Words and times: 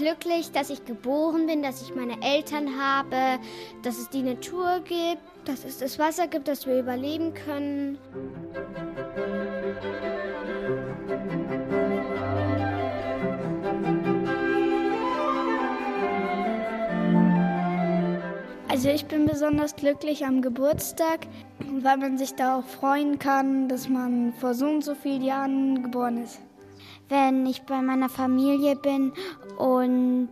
Glücklich, 0.00 0.50
dass 0.50 0.70
ich 0.70 0.86
geboren 0.86 1.46
bin, 1.46 1.62
dass 1.62 1.82
ich 1.82 1.94
meine 1.94 2.22
Eltern 2.22 2.80
habe, 2.80 3.38
dass 3.82 3.98
es 3.98 4.08
die 4.08 4.22
Natur 4.22 4.80
gibt, 4.84 5.20
dass 5.44 5.64
es 5.64 5.78
das 5.78 5.98
Wasser 5.98 6.26
gibt, 6.26 6.48
dass 6.48 6.66
wir 6.66 6.78
überleben 6.78 7.34
können. 7.34 7.98
Also 18.68 18.88
ich 18.88 19.04
bin 19.04 19.26
besonders 19.26 19.76
glücklich 19.76 20.24
am 20.24 20.40
Geburtstag, 20.40 21.26
weil 21.82 21.98
man 21.98 22.16
sich 22.16 22.34
da 22.36 22.58
auch 22.58 22.64
freuen 22.64 23.18
kann, 23.18 23.68
dass 23.68 23.90
man 23.90 24.32
vor 24.32 24.54
so 24.54 24.66
und 24.66 24.82
so 24.82 24.94
vielen 24.94 25.22
Jahren 25.22 25.82
geboren 25.82 26.24
ist. 26.24 26.40
Wenn 27.10 27.44
ich 27.44 27.62
bei 27.62 27.82
meiner 27.82 28.08
Familie 28.08 28.76
bin 28.76 29.12
und 29.58 30.30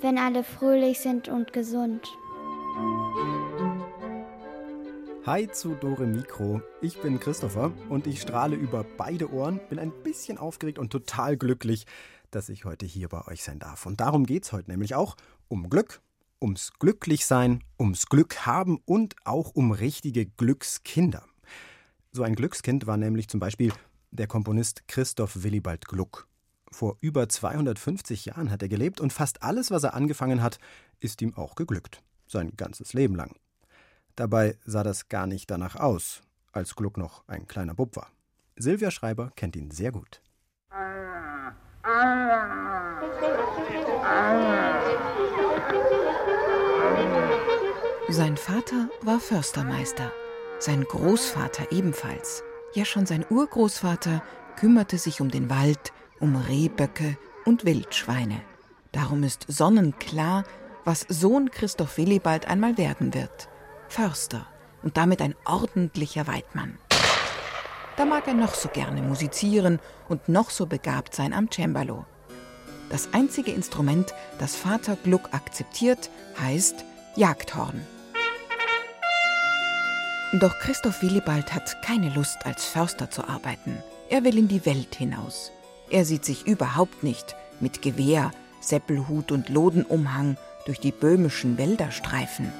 wenn 0.00 0.18
alle 0.18 0.42
fröhlich 0.42 0.98
sind 0.98 1.28
und 1.28 1.52
gesund. 1.52 2.02
Hi 5.24 5.48
zu 5.52 5.76
Dore 5.76 6.08
Mikro. 6.08 6.62
Ich 6.80 7.00
bin 7.00 7.20
Christopher 7.20 7.70
und 7.88 8.08
ich 8.08 8.20
strahle 8.20 8.56
über 8.56 8.84
beide 8.96 9.32
Ohren, 9.32 9.60
bin 9.68 9.78
ein 9.78 9.92
bisschen 10.02 10.36
aufgeregt 10.36 10.80
und 10.80 10.90
total 10.90 11.36
glücklich, 11.36 11.86
dass 12.32 12.48
ich 12.48 12.64
heute 12.64 12.86
hier 12.86 13.08
bei 13.08 13.24
euch 13.28 13.44
sein 13.44 13.60
darf. 13.60 13.86
Und 13.86 14.00
darum 14.00 14.26
geht 14.26 14.42
es 14.42 14.52
heute 14.52 14.68
nämlich 14.68 14.96
auch 14.96 15.14
um 15.46 15.70
Glück, 15.70 16.00
ums 16.42 16.72
Glücklichsein, 16.80 17.62
ums 17.78 18.06
Glück 18.06 18.46
haben 18.46 18.80
und 18.84 19.14
auch 19.24 19.54
um 19.54 19.70
richtige 19.70 20.26
Glückskinder. 20.26 21.22
So 22.10 22.24
ein 22.24 22.34
Glückskind 22.34 22.88
war 22.88 22.96
nämlich 22.96 23.28
zum 23.28 23.38
Beispiel 23.38 23.72
der 24.10 24.26
Komponist 24.26 24.88
Christoph 24.88 25.42
Willibald 25.42 25.86
Gluck. 25.86 26.28
Vor 26.70 26.96
über 27.00 27.28
250 27.28 28.26
Jahren 28.26 28.50
hat 28.50 28.62
er 28.62 28.68
gelebt 28.68 29.00
und 29.00 29.12
fast 29.12 29.42
alles, 29.42 29.70
was 29.70 29.84
er 29.84 29.94
angefangen 29.94 30.42
hat, 30.42 30.58
ist 31.00 31.20
ihm 31.22 31.34
auch 31.34 31.54
geglückt. 31.54 32.02
Sein 32.26 32.52
ganzes 32.56 32.92
Leben 32.92 33.16
lang. 33.16 33.34
Dabei 34.14 34.56
sah 34.64 34.82
das 34.82 35.08
gar 35.08 35.26
nicht 35.26 35.50
danach 35.50 35.76
aus, 35.76 36.22
als 36.52 36.76
Gluck 36.76 36.96
noch 36.96 37.26
ein 37.26 37.46
kleiner 37.46 37.74
Bub 37.74 37.96
war. 37.96 38.10
Silvia 38.56 38.90
Schreiber 38.90 39.32
kennt 39.34 39.56
ihn 39.56 39.70
sehr 39.70 39.92
gut. 39.92 40.20
Sein 48.08 48.36
Vater 48.36 48.90
war 49.02 49.20
Förstermeister, 49.20 50.12
sein 50.58 50.84
Großvater 50.84 51.72
ebenfalls. 51.72 52.42
Ja, 52.72 52.84
schon 52.84 53.04
sein 53.04 53.24
Urgroßvater 53.28 54.22
kümmerte 54.54 54.96
sich 54.96 55.20
um 55.20 55.28
den 55.28 55.50
Wald, 55.50 55.92
um 56.20 56.36
Rehböcke 56.36 57.18
und 57.44 57.64
Wildschweine. 57.64 58.42
Darum 58.92 59.24
ist 59.24 59.44
sonnenklar, 59.48 60.44
was 60.84 61.04
Sohn 61.08 61.50
Christoph 61.50 61.96
Willibald 61.98 62.46
einmal 62.46 62.78
werden 62.78 63.12
wird. 63.12 63.48
Förster 63.88 64.46
und 64.84 64.96
damit 64.96 65.20
ein 65.20 65.34
ordentlicher 65.44 66.28
Weidmann. 66.28 66.78
Da 67.96 68.04
mag 68.04 68.28
er 68.28 68.34
noch 68.34 68.54
so 68.54 68.68
gerne 68.68 69.02
musizieren 69.02 69.80
und 70.08 70.28
noch 70.28 70.50
so 70.50 70.66
begabt 70.66 71.14
sein 71.14 71.32
am 71.32 71.50
Cembalo. 71.50 72.06
Das 72.88 73.12
einzige 73.12 73.50
Instrument, 73.50 74.14
das 74.38 74.54
Vater 74.54 74.96
Gluck 74.96 75.34
akzeptiert, 75.34 76.08
heißt 76.40 76.84
Jagdhorn. 77.16 77.84
Doch 80.32 80.60
Christoph 80.60 81.02
Willibald 81.02 81.52
hat 81.52 81.82
keine 81.82 82.08
Lust, 82.10 82.46
als 82.46 82.64
Förster 82.64 83.10
zu 83.10 83.26
arbeiten. 83.26 83.82
Er 84.08 84.22
will 84.22 84.38
in 84.38 84.46
die 84.46 84.64
Welt 84.64 84.94
hinaus. 84.94 85.50
Er 85.90 86.04
sieht 86.04 86.24
sich 86.24 86.46
überhaupt 86.46 87.02
nicht 87.02 87.34
mit 87.58 87.82
Gewehr, 87.82 88.30
Seppelhut 88.60 89.32
und 89.32 89.48
Lodenumhang 89.48 90.36
durch 90.66 90.78
die 90.78 90.92
böhmischen 90.92 91.58
Wälder 91.58 91.90
streifen. 91.90 92.52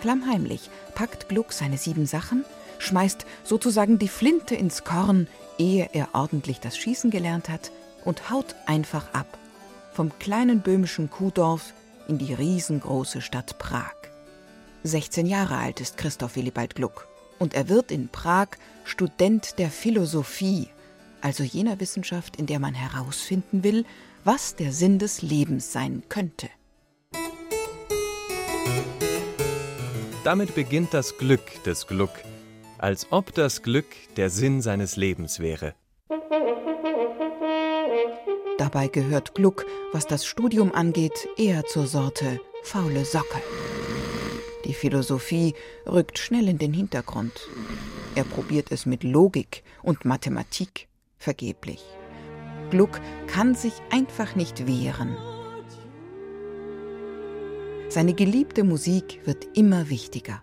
Klammheimlich 0.00 0.70
packt 0.94 1.28
Gluck 1.28 1.52
seine 1.52 1.76
sieben 1.76 2.06
Sachen, 2.06 2.46
schmeißt 2.78 3.26
sozusagen 3.44 3.98
die 3.98 4.08
Flinte 4.08 4.54
ins 4.54 4.84
Korn, 4.84 5.28
ehe 5.58 5.90
er 5.92 6.08
ordentlich 6.14 6.60
das 6.60 6.78
Schießen 6.78 7.10
gelernt 7.10 7.50
hat, 7.50 7.70
und 8.06 8.30
haut 8.30 8.54
einfach 8.64 9.12
ab. 9.12 9.26
Vom 9.92 10.18
kleinen 10.18 10.62
böhmischen 10.62 11.10
Kuhdorf 11.10 11.74
in 12.08 12.16
die 12.16 12.32
riesengroße 12.32 13.20
Stadt 13.20 13.58
Prag. 13.58 13.92
16 14.82 15.26
Jahre 15.26 15.56
alt 15.56 15.80
ist 15.80 15.96
Christoph 15.98 16.36
Willibald 16.36 16.74
Gluck 16.74 17.06
und 17.38 17.54
er 17.54 17.68
wird 17.68 17.90
in 17.90 18.08
Prag 18.08 18.48
Student 18.84 19.58
der 19.58 19.70
Philosophie, 19.70 20.68
also 21.20 21.42
jener 21.42 21.80
Wissenschaft, 21.80 22.36
in 22.36 22.46
der 22.46 22.58
man 22.58 22.74
herausfinden 22.74 23.62
will, 23.62 23.84
was 24.24 24.56
der 24.56 24.72
Sinn 24.72 24.98
des 24.98 25.22
Lebens 25.22 25.72
sein 25.72 26.02
könnte. 26.08 26.48
Damit 30.24 30.54
beginnt 30.54 30.94
das 30.94 31.16
Glück 31.18 31.62
des 31.64 31.86
Gluck, 31.86 32.12
als 32.78 33.06
ob 33.10 33.34
das 33.34 33.62
Glück 33.62 33.86
der 34.16 34.30
Sinn 34.30 34.62
seines 34.62 34.96
Lebens 34.96 35.40
wäre. 35.40 35.74
Dabei 38.58 38.88
gehört 38.88 39.34
Gluck, 39.34 39.64
was 39.92 40.06
das 40.06 40.26
Studium 40.26 40.72
angeht, 40.72 41.28
eher 41.36 41.64
zur 41.64 41.86
Sorte 41.86 42.40
faule 42.62 43.06
Socke. 43.06 43.40
Die 44.64 44.74
Philosophie 44.74 45.54
rückt 45.86 46.18
schnell 46.18 46.48
in 46.48 46.58
den 46.58 46.72
Hintergrund. 46.72 47.48
Er 48.14 48.24
probiert 48.24 48.72
es 48.72 48.86
mit 48.86 49.04
Logik 49.04 49.62
und 49.82 50.04
Mathematik 50.04 50.88
vergeblich. 51.18 51.82
Gluck 52.70 53.00
kann 53.26 53.54
sich 53.54 53.74
einfach 53.90 54.36
nicht 54.36 54.66
wehren. 54.66 55.16
Seine 57.88 58.14
geliebte 58.14 58.62
Musik 58.62 59.20
wird 59.24 59.48
immer 59.56 59.88
wichtiger. 59.88 60.42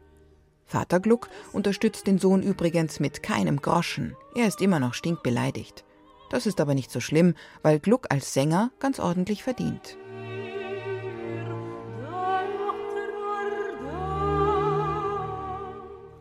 Vater 0.65 0.99
Gluck 0.99 1.29
unterstützt 1.53 2.07
den 2.07 2.19
Sohn 2.19 2.43
übrigens 2.43 2.99
mit 2.99 3.23
keinem 3.23 3.61
Groschen. 3.61 4.17
Er 4.35 4.47
ist 4.47 4.61
immer 4.61 4.79
noch 4.81 4.93
stinkbeleidigt. 4.93 5.85
Das 6.29 6.45
ist 6.45 6.59
aber 6.59 6.73
nicht 6.73 6.91
so 6.91 6.99
schlimm, 6.99 7.35
weil 7.61 7.79
Gluck 7.79 8.07
als 8.09 8.33
Sänger 8.33 8.71
ganz 8.79 8.99
ordentlich 8.99 9.43
verdient. 9.43 9.97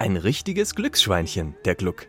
Ein 0.06 0.16
richtiges 0.16 0.76
Glücksschweinchen, 0.76 1.56
der 1.64 1.74
Gluck. 1.74 2.06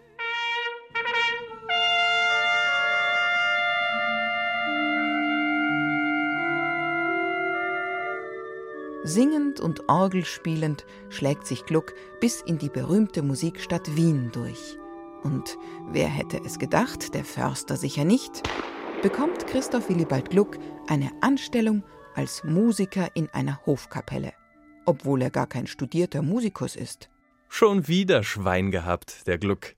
Singend 9.04 9.60
und 9.60 9.90
orgelspielend 9.90 10.86
schlägt 11.10 11.48
sich 11.48 11.66
Gluck 11.66 11.96
bis 12.22 12.42
in 12.42 12.60
die 12.60 12.70
berühmte 12.70 13.24
Musikstadt 13.24 13.96
Wien 13.96 14.30
durch. 14.32 14.78
Und 15.24 15.58
wer 15.90 16.08
hätte 16.08 16.40
es 16.46 16.60
gedacht, 16.60 17.16
der 17.16 17.26
Förster 17.26 17.78
sicher 17.78 18.06
nicht, 18.06 18.44
bekommt 19.02 19.48
Christoph 19.48 19.90
Willibald 19.90 20.30
Gluck 20.30 20.60
eine 20.88 21.10
Anstellung 21.22 21.84
als 22.14 22.44
Musiker 22.44 23.08
in 23.16 23.28
einer 23.32 23.66
Hofkapelle, 23.66 24.34
obwohl 24.86 25.24
er 25.24 25.32
gar 25.32 25.48
kein 25.48 25.66
studierter 25.66 26.22
Musikus 26.22 26.76
ist. 26.76 27.10
Schon 27.50 27.88
wieder 27.88 28.24
Schwein 28.24 28.72
gehabt, 28.72 29.26
der 29.28 29.38
Gluck. 29.38 29.76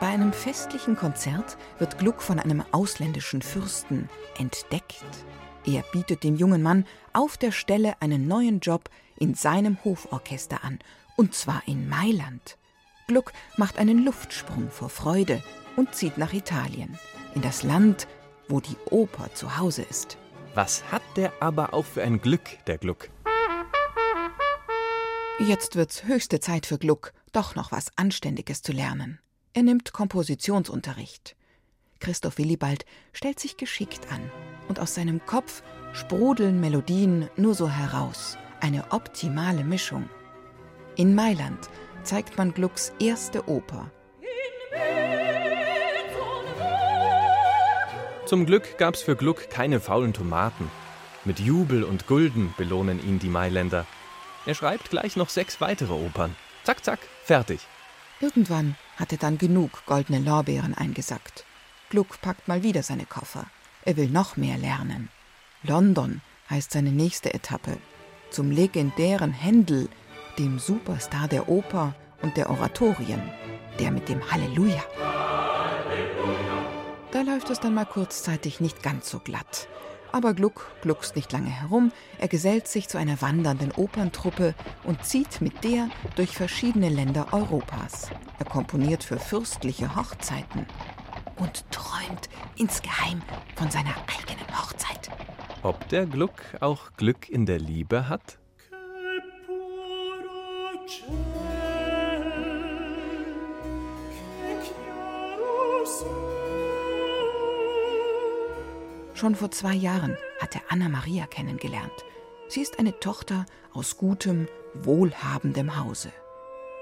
Bei 0.00 0.06
einem 0.06 0.32
festlichen 0.32 0.96
Konzert 0.96 1.56
wird 1.78 1.98
Gluck 1.98 2.22
von 2.22 2.38
einem 2.38 2.62
ausländischen 2.70 3.42
Fürsten 3.42 4.08
entdeckt. 4.38 5.02
Er 5.66 5.82
bietet 5.92 6.22
dem 6.22 6.36
jungen 6.36 6.62
Mann 6.62 6.86
auf 7.12 7.36
der 7.36 7.50
Stelle 7.50 7.94
einen 8.00 8.28
neuen 8.28 8.60
Job 8.60 8.88
in 9.16 9.34
seinem 9.34 9.82
Hoforchester 9.84 10.62
an, 10.62 10.78
und 11.16 11.34
zwar 11.34 11.62
in 11.66 11.88
Mailand. 11.88 12.56
Gluck 13.08 13.32
macht 13.56 13.78
einen 13.78 14.04
Luftsprung 14.04 14.70
vor 14.70 14.88
Freude 14.88 15.42
und 15.76 15.94
zieht 15.94 16.18
nach 16.18 16.32
Italien, 16.32 16.98
in 17.34 17.42
das 17.42 17.64
Land, 17.64 18.06
wo 18.48 18.60
die 18.60 18.76
Oper 18.90 19.34
zu 19.34 19.58
Hause 19.58 19.82
ist. 19.82 20.16
Was 20.54 20.82
hat 20.90 21.02
der 21.16 21.32
aber 21.40 21.74
auch 21.74 21.84
für 21.84 22.02
ein 22.02 22.20
Glück, 22.20 22.64
der 22.66 22.78
Gluck? 22.78 23.08
Jetzt 25.40 25.76
wird's 25.76 26.02
höchste 26.02 26.40
Zeit 26.40 26.66
für 26.66 26.78
Gluck, 26.78 27.12
doch 27.30 27.54
noch 27.54 27.70
was 27.70 27.92
Anständiges 27.94 28.60
zu 28.60 28.72
lernen. 28.72 29.20
Er 29.54 29.62
nimmt 29.62 29.92
Kompositionsunterricht. 29.92 31.36
Christoph 32.00 32.38
Willibald 32.38 32.84
stellt 33.12 33.38
sich 33.38 33.56
geschickt 33.56 34.08
an 34.10 34.20
und 34.68 34.80
aus 34.80 34.96
seinem 34.96 35.24
Kopf 35.26 35.62
sprudeln 35.92 36.60
Melodien 36.60 37.30
nur 37.36 37.54
so 37.54 37.68
heraus. 37.68 38.36
Eine 38.60 38.90
optimale 38.90 39.62
Mischung. 39.62 40.10
In 40.96 41.14
Mailand 41.14 41.70
zeigt 42.02 42.36
man 42.36 42.52
Glucks 42.52 42.92
erste 42.98 43.48
Oper. 43.48 43.92
Zum 48.26 48.44
Glück 48.44 48.76
gab's 48.76 49.02
für 49.02 49.14
Gluck 49.14 49.50
keine 49.50 49.78
faulen 49.78 50.12
Tomaten. 50.12 50.68
Mit 51.24 51.38
Jubel 51.38 51.84
und 51.84 52.08
Gulden 52.08 52.52
belohnen 52.56 53.00
ihn 53.06 53.20
die 53.20 53.28
Mailänder. 53.28 53.86
Er 54.46 54.54
schreibt 54.54 54.90
gleich 54.90 55.16
noch 55.16 55.28
sechs 55.28 55.60
weitere 55.60 55.92
Opern. 55.92 56.34
Zack, 56.64 56.84
zack, 56.84 57.00
fertig. 57.24 57.60
Irgendwann 58.20 58.76
hat 58.96 59.12
er 59.12 59.18
dann 59.18 59.38
genug 59.38 59.84
goldene 59.86 60.18
Lorbeeren 60.18 60.74
eingesackt. 60.74 61.44
Gluck 61.90 62.20
packt 62.20 62.48
mal 62.48 62.62
wieder 62.62 62.82
seine 62.82 63.06
Koffer. 63.06 63.46
Er 63.84 63.96
will 63.96 64.08
noch 64.08 64.36
mehr 64.36 64.58
lernen. 64.58 65.08
London 65.62 66.20
heißt 66.50 66.72
seine 66.72 66.90
nächste 66.90 67.32
Etappe. 67.32 67.78
Zum 68.30 68.50
legendären 68.50 69.32
Händel, 69.32 69.88
dem 70.38 70.58
Superstar 70.58 71.28
der 71.28 71.48
Oper 71.48 71.94
und 72.22 72.36
der 72.36 72.50
Oratorien, 72.50 73.22
der 73.78 73.90
mit 73.90 74.08
dem 74.08 74.30
Halleluja. 74.30 74.82
Da 77.10 77.22
läuft 77.22 77.48
es 77.50 77.60
dann 77.60 77.74
mal 77.74 77.86
kurzzeitig 77.86 78.60
nicht 78.60 78.82
ganz 78.82 79.08
so 79.08 79.18
glatt. 79.18 79.68
Aber 80.12 80.34
Gluck 80.34 80.70
gluckst 80.82 81.16
nicht 81.16 81.32
lange 81.32 81.50
herum, 81.50 81.92
er 82.18 82.28
gesellt 82.28 82.66
sich 82.66 82.88
zu 82.88 82.98
einer 82.98 83.20
wandernden 83.20 83.72
Operntruppe 83.72 84.54
und 84.84 85.04
zieht 85.04 85.40
mit 85.40 85.64
der 85.64 85.88
durch 86.16 86.30
verschiedene 86.30 86.88
Länder 86.88 87.28
Europas. 87.32 88.10
Er 88.38 88.46
komponiert 88.46 89.04
für 89.04 89.18
fürstliche 89.18 89.94
Hochzeiten 89.94 90.66
und 91.36 91.70
träumt 91.70 92.28
insgeheim 92.56 93.22
von 93.54 93.70
seiner 93.70 93.94
eigenen 94.06 94.46
Hochzeit. 94.58 95.10
Ob 95.62 95.88
der 95.88 96.06
Gluck 96.06 96.42
auch 96.60 96.92
Glück 96.96 97.28
in 97.28 97.46
der 97.46 97.58
Liebe 97.58 98.08
hat? 98.08 98.38
Schon 109.18 109.34
vor 109.34 109.50
zwei 109.50 109.74
Jahren 109.74 110.16
hat 110.38 110.54
er 110.54 110.60
Anna 110.68 110.88
Maria 110.88 111.26
kennengelernt. 111.26 112.04
Sie 112.46 112.60
ist 112.60 112.78
eine 112.78 113.00
Tochter 113.00 113.46
aus 113.72 113.96
gutem, 113.96 114.46
wohlhabendem 114.74 115.76
Hause. 115.76 116.12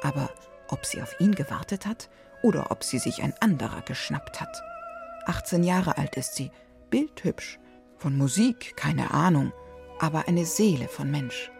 Aber 0.02 0.28
ob 0.68 0.84
sie 0.84 1.00
auf 1.00 1.18
ihn 1.18 1.34
gewartet 1.34 1.86
hat 1.86 2.10
oder 2.42 2.70
ob 2.70 2.84
sie 2.84 2.98
sich 2.98 3.22
ein 3.22 3.32
anderer 3.40 3.80
geschnappt 3.80 4.38
hat. 4.38 4.54
18 5.24 5.64
Jahre 5.64 5.96
alt 5.96 6.16
ist 6.16 6.34
sie, 6.34 6.50
bildhübsch, 6.90 7.58
von 7.96 8.18
Musik 8.18 8.76
keine 8.76 9.12
Ahnung, 9.12 9.54
aber 9.98 10.28
eine 10.28 10.44
Seele 10.44 10.88
von 10.88 11.10
Mensch. 11.10 11.50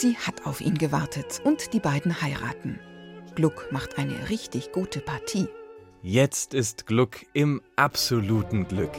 Sie 0.00 0.16
hat 0.16 0.46
auf 0.46 0.60
ihn 0.60 0.78
gewartet 0.78 1.42
und 1.44 1.74
die 1.74 1.80
beiden 1.80 2.22
heiraten. 2.22 2.80
Gluck 3.34 3.68
macht 3.70 3.98
eine 3.98 4.30
richtig 4.30 4.72
gute 4.72 5.00
Partie. 5.00 5.46
Jetzt 6.02 6.54
ist 6.54 6.86
Gluck 6.86 7.26
im 7.34 7.60
absoluten 7.76 8.66
Glück. 8.66 8.92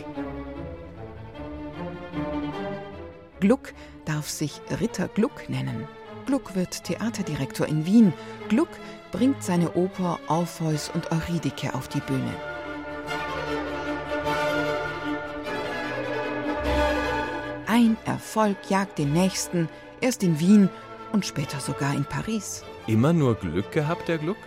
Gluck 3.40 3.74
darf 4.06 4.30
sich 4.30 4.62
Ritter 4.80 5.08
Gluck 5.08 5.50
nennen. 5.50 5.88
Gluck 6.28 6.56
wird 6.56 6.84
Theaterdirektor 6.84 7.68
in 7.68 7.88
Wien. 7.88 8.14
Gluck 8.50 8.70
bringt 9.12 9.44
seine 9.44 9.74
Oper 9.74 10.20
Orpheus 10.28 10.92
und 10.94 11.12
Eurydike 11.12 11.74
auf 11.74 11.88
die 11.88 12.02
Bühne. 12.02 12.34
Ein 17.66 17.98
Erfolg 18.06 18.58
jagt 18.70 19.00
den 19.00 19.14
nächsten, 19.14 19.68
erst 20.02 20.22
in 20.22 20.40
Wien 20.40 20.70
und 21.12 21.26
später 21.26 21.60
sogar 21.60 21.94
in 21.94 22.06
Paris. 22.06 22.64
Immer 22.88 23.14
nur 23.14 23.36
Glück 23.36 23.72
gehabt, 23.72 24.08
der 24.08 24.18
Gluck? 24.18 24.38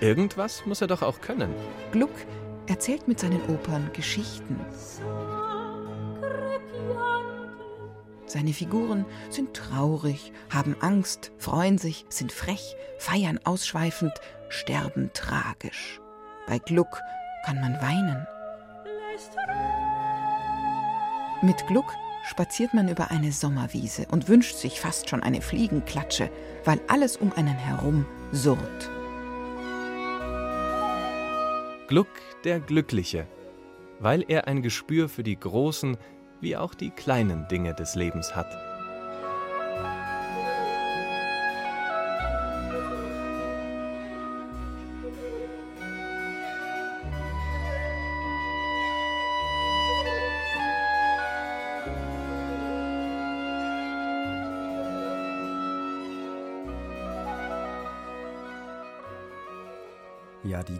Irgendwas 0.00 0.64
muss 0.66 0.80
er 0.80 0.86
doch 0.86 1.02
auch 1.02 1.20
können. 1.20 1.54
Gluck 1.92 2.12
erzählt 2.66 3.08
mit 3.08 3.18
seinen 3.18 3.40
Opern 3.48 3.90
Geschichten. 3.92 4.60
Seine 8.26 8.52
Figuren 8.52 9.06
sind 9.30 9.54
traurig, 9.54 10.32
haben 10.50 10.76
Angst, 10.80 11.32
freuen 11.38 11.78
sich, 11.78 12.04
sind 12.10 12.30
frech, 12.30 12.76
feiern 12.98 13.40
ausschweifend, 13.44 14.12
sterben 14.50 15.10
tragisch. 15.14 15.98
Bei 16.46 16.58
Gluck 16.58 17.00
kann 17.46 17.60
man 17.60 17.74
weinen. 17.80 18.26
Mit 21.40 21.66
Gluck 21.68 21.90
spaziert 22.28 22.74
man 22.74 22.88
über 22.88 23.10
eine 23.10 23.32
Sommerwiese 23.32 24.06
und 24.10 24.28
wünscht 24.28 24.56
sich 24.56 24.80
fast 24.80 25.08
schon 25.08 25.22
eine 25.22 25.40
Fliegenklatsche, 25.40 26.30
weil 26.64 26.78
alles 26.86 27.16
um 27.16 27.32
einen 27.32 27.56
herum 27.56 28.04
surrt. 28.32 28.90
Gluck 31.88 32.08
der 32.44 32.60
Glückliche, 32.60 33.26
weil 33.98 34.24
er 34.28 34.46
ein 34.46 34.60
Gespür 34.60 35.08
für 35.08 35.22
die 35.22 35.40
großen 35.40 35.96
wie 36.40 36.56
auch 36.56 36.74
die 36.74 36.90
kleinen 36.90 37.48
Dinge 37.48 37.74
des 37.74 37.94
Lebens 37.94 38.36
hat. 38.36 38.67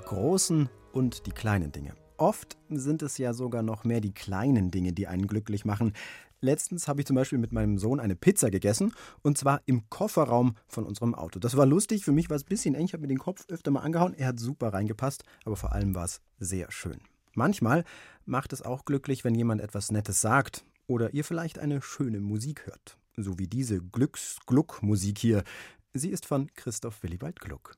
Großen 0.09 0.71
und 0.93 1.27
die 1.27 1.33
kleinen 1.33 1.71
Dinge. 1.71 1.95
Oft 2.17 2.57
sind 2.71 3.03
es 3.03 3.19
ja 3.19 3.35
sogar 3.35 3.63
noch 3.63 3.85
mehr 3.85 4.01
die 4.01 4.15
kleinen 4.15 4.71
Dinge, 4.71 4.95
die 4.95 5.07
einen 5.07 5.27
glücklich 5.27 5.67
machen. 5.67 5.93
Letztens 6.41 6.89
habe 6.89 7.03
ich 7.03 7.07
zum 7.07 7.15
Beispiel 7.15 7.39
mit 7.39 7.53
meinem 7.53 7.79
Sohn 7.79 8.01
eine 8.01 8.17
Pizza 8.17 8.51
gegessen 8.51 8.95
und 9.23 9.37
zwar 9.37 9.61
im 9.67 9.91
Kofferraum 9.91 10.55
von 10.67 10.87
unserem 10.87 11.15
Auto. 11.15 11.39
Das 11.39 11.59
war 11.59 11.67
lustig, 11.67 12.07
für 12.07 12.13
mich 12.13 12.31
war 12.31 12.37
es 12.37 12.45
ein 12.45 12.49
bisschen 12.49 12.75
eng, 12.75 12.87
ich 12.87 12.95
habe 12.95 13.03
mir 13.03 13.09
den 13.09 13.19
Kopf 13.19 13.45
öfter 13.49 13.71
mal 13.71 13.81
angehauen. 13.81 14.15
Er 14.15 14.29
hat 14.29 14.41
super 14.41 14.73
reingepasst, 14.73 15.25
aber 15.45 15.57
vor 15.57 15.73
allem 15.73 15.95
war 15.95 16.07
es 16.07 16.23
sehr 16.39 16.73
schön. 16.73 17.01
Manchmal 17.35 17.85
macht 18.25 18.55
es 18.55 18.63
auch 18.63 18.87
glücklich, 18.87 19.25
wenn 19.25 19.35
jemand 19.35 19.61
etwas 19.61 19.93
Nettes 19.93 20.23
sagt 20.23 20.65
oder 20.87 21.13
ihr 21.13 21.25
vielleicht 21.25 21.59
eine 21.59 21.83
schöne 21.83 22.21
Musik 22.21 22.67
hört. 22.67 22.97
So 23.17 23.39
wie 23.39 23.47
diese 23.47 23.83
Glücks-Gluck-Musik 23.83 25.19
hier. 25.19 25.45
Sie 25.93 26.09
ist 26.09 26.25
von 26.25 26.51
Christoph 26.55 27.03
Willibald 27.03 27.41
Gluck. 27.41 27.75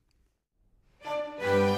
Musik 1.03 1.70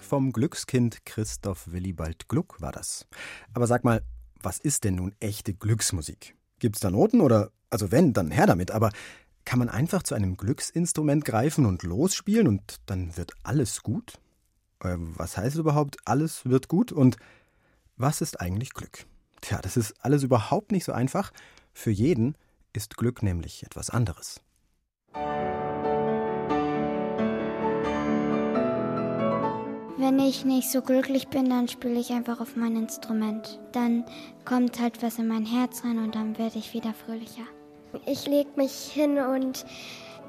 vom 0.00 0.32
Glückskind 0.32 1.04
Christoph 1.04 1.72
Willibald 1.72 2.28
Gluck 2.28 2.60
war 2.60 2.72
das. 2.72 3.06
Aber 3.54 3.66
sag 3.66 3.84
mal, 3.84 4.02
was 4.42 4.58
ist 4.58 4.84
denn 4.84 4.96
nun 4.96 5.14
echte 5.20 5.54
Glücksmusik? 5.54 6.36
Gibt's 6.58 6.80
da 6.80 6.90
Noten 6.90 7.20
oder, 7.20 7.50
also 7.70 7.90
wenn, 7.90 8.12
dann 8.12 8.30
her 8.30 8.46
damit, 8.46 8.70
aber 8.70 8.90
kann 9.44 9.58
man 9.58 9.68
einfach 9.68 10.02
zu 10.02 10.14
einem 10.14 10.36
Glücksinstrument 10.36 11.24
greifen 11.24 11.66
und 11.66 11.82
losspielen 11.82 12.46
und 12.46 12.76
dann 12.86 13.16
wird 13.16 13.32
alles 13.42 13.82
gut? 13.82 14.20
Äh, 14.80 14.96
was 14.98 15.36
heißt 15.36 15.56
überhaupt, 15.56 15.96
alles 16.04 16.44
wird 16.44 16.68
gut? 16.68 16.92
Und 16.92 17.16
was 17.96 18.20
ist 18.20 18.40
eigentlich 18.40 18.74
Glück? 18.74 19.06
Tja, 19.40 19.60
das 19.62 19.76
ist 19.76 19.94
alles 20.04 20.22
überhaupt 20.22 20.72
nicht 20.72 20.84
so 20.84 20.92
einfach. 20.92 21.32
Für 21.72 21.90
jeden 21.90 22.36
ist 22.72 22.96
Glück 22.96 23.22
nämlich 23.22 23.62
etwas 23.64 23.90
anderes. 23.90 24.40
Wenn 30.00 30.18
ich 30.18 30.46
nicht 30.46 30.70
so 30.70 30.80
glücklich 30.80 31.28
bin, 31.28 31.50
dann 31.50 31.68
spiele 31.68 32.00
ich 32.00 32.10
einfach 32.10 32.40
auf 32.40 32.56
mein 32.56 32.74
Instrument. 32.74 33.60
Dann 33.72 34.06
kommt 34.46 34.80
halt 34.80 35.02
was 35.02 35.18
in 35.18 35.28
mein 35.28 35.44
Herz 35.44 35.84
rein 35.84 35.98
und 35.98 36.14
dann 36.14 36.38
werde 36.38 36.58
ich 36.58 36.72
wieder 36.72 36.94
fröhlicher. 36.94 37.42
Ich 38.06 38.26
lege 38.26 38.48
mich 38.56 38.72
hin 38.72 39.18
und 39.18 39.66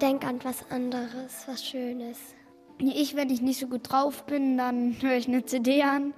denke 0.02 0.28
an 0.28 0.42
was 0.44 0.70
anderes, 0.72 1.48
was 1.48 1.66
Schönes. 1.66 2.18
Ich, 2.80 3.16
wenn 3.16 3.30
ich 3.30 3.42
nicht 3.42 3.62
so 3.62 3.68
gut 3.68 3.90
drauf 3.90 4.26
bin, 4.26 4.58
dann 4.58 4.98
höre 5.02 5.16
ich 5.16 5.30
eine 5.30 5.46
CD 5.46 5.84
an. 5.84 6.14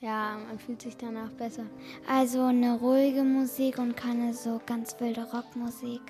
Ja, 0.00 0.36
man 0.46 0.60
fühlt 0.60 0.80
sich 0.80 0.96
danach 0.96 1.32
besser. 1.32 1.64
Also 2.08 2.42
eine 2.42 2.78
ruhige 2.78 3.24
Musik 3.24 3.78
und 3.78 3.96
keine 3.96 4.32
so 4.32 4.60
ganz 4.64 4.94
wilde 5.00 5.26
Rockmusik. 5.32 6.02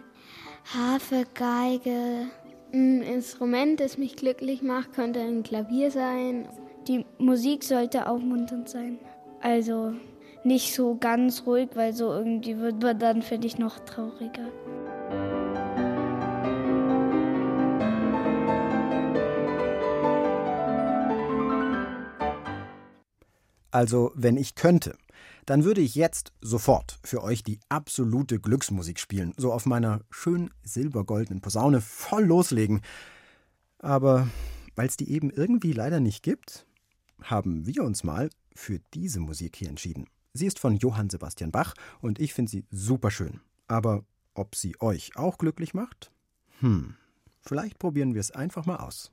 Harfe, 0.74 1.24
Geige. 1.32 2.26
Ein 2.74 3.00
Instrument, 3.00 3.80
das 3.80 3.96
mich 3.96 4.14
glücklich 4.16 4.60
macht, 4.60 4.92
könnte 4.92 5.20
ein 5.20 5.42
Klavier 5.42 5.90
sein. 5.90 6.46
Die 6.88 7.06
Musik 7.18 7.62
sollte 7.62 8.08
aufmunternd 8.08 8.68
sein. 8.68 8.98
Also 9.40 9.94
nicht 10.42 10.74
so 10.74 10.96
ganz 10.96 11.46
ruhig, 11.46 11.70
weil 11.74 11.92
so 11.92 12.12
irgendwie 12.12 12.58
wird 12.58 12.82
man 12.82 12.98
dann, 12.98 13.22
finde 13.22 13.46
ich, 13.46 13.56
noch 13.58 13.78
trauriger. 13.80 14.48
Also, 23.70 24.10
wenn 24.14 24.36
ich 24.36 24.54
könnte, 24.54 24.96
dann 25.46 25.64
würde 25.64 25.80
ich 25.80 25.94
jetzt 25.94 26.32
sofort 26.40 26.98
für 27.04 27.22
euch 27.22 27.42
die 27.42 27.58
absolute 27.68 28.38
Glücksmusik 28.38 28.98
spielen, 28.98 29.32
so 29.36 29.52
auf 29.52 29.66
meiner 29.66 30.00
schön 30.10 30.50
silbergoldenen 30.62 31.40
Posaune 31.40 31.80
voll 31.80 32.24
loslegen. 32.24 32.82
Aber 33.78 34.28
weil 34.76 34.88
es 34.88 34.96
die 34.96 35.10
eben 35.10 35.30
irgendwie 35.30 35.72
leider 35.72 36.00
nicht 36.00 36.22
gibt, 36.22 36.66
haben 37.24 37.66
wir 37.66 37.82
uns 37.84 38.04
mal 38.04 38.30
für 38.54 38.80
diese 38.94 39.20
Musik 39.20 39.56
hier 39.56 39.68
entschieden. 39.68 40.06
Sie 40.34 40.46
ist 40.46 40.58
von 40.58 40.76
Johann 40.76 41.10
Sebastian 41.10 41.50
Bach 41.50 41.74
und 42.00 42.18
ich 42.18 42.34
finde 42.34 42.50
sie 42.50 42.64
super 42.70 43.10
schön. 43.10 43.40
Aber 43.68 44.04
ob 44.34 44.54
sie 44.54 44.80
euch 44.80 45.16
auch 45.16 45.38
glücklich 45.38 45.74
macht? 45.74 46.10
Hm, 46.60 46.96
vielleicht 47.40 47.78
probieren 47.78 48.14
wir 48.14 48.20
es 48.20 48.30
einfach 48.30 48.66
mal 48.66 48.76
aus. 48.76 49.12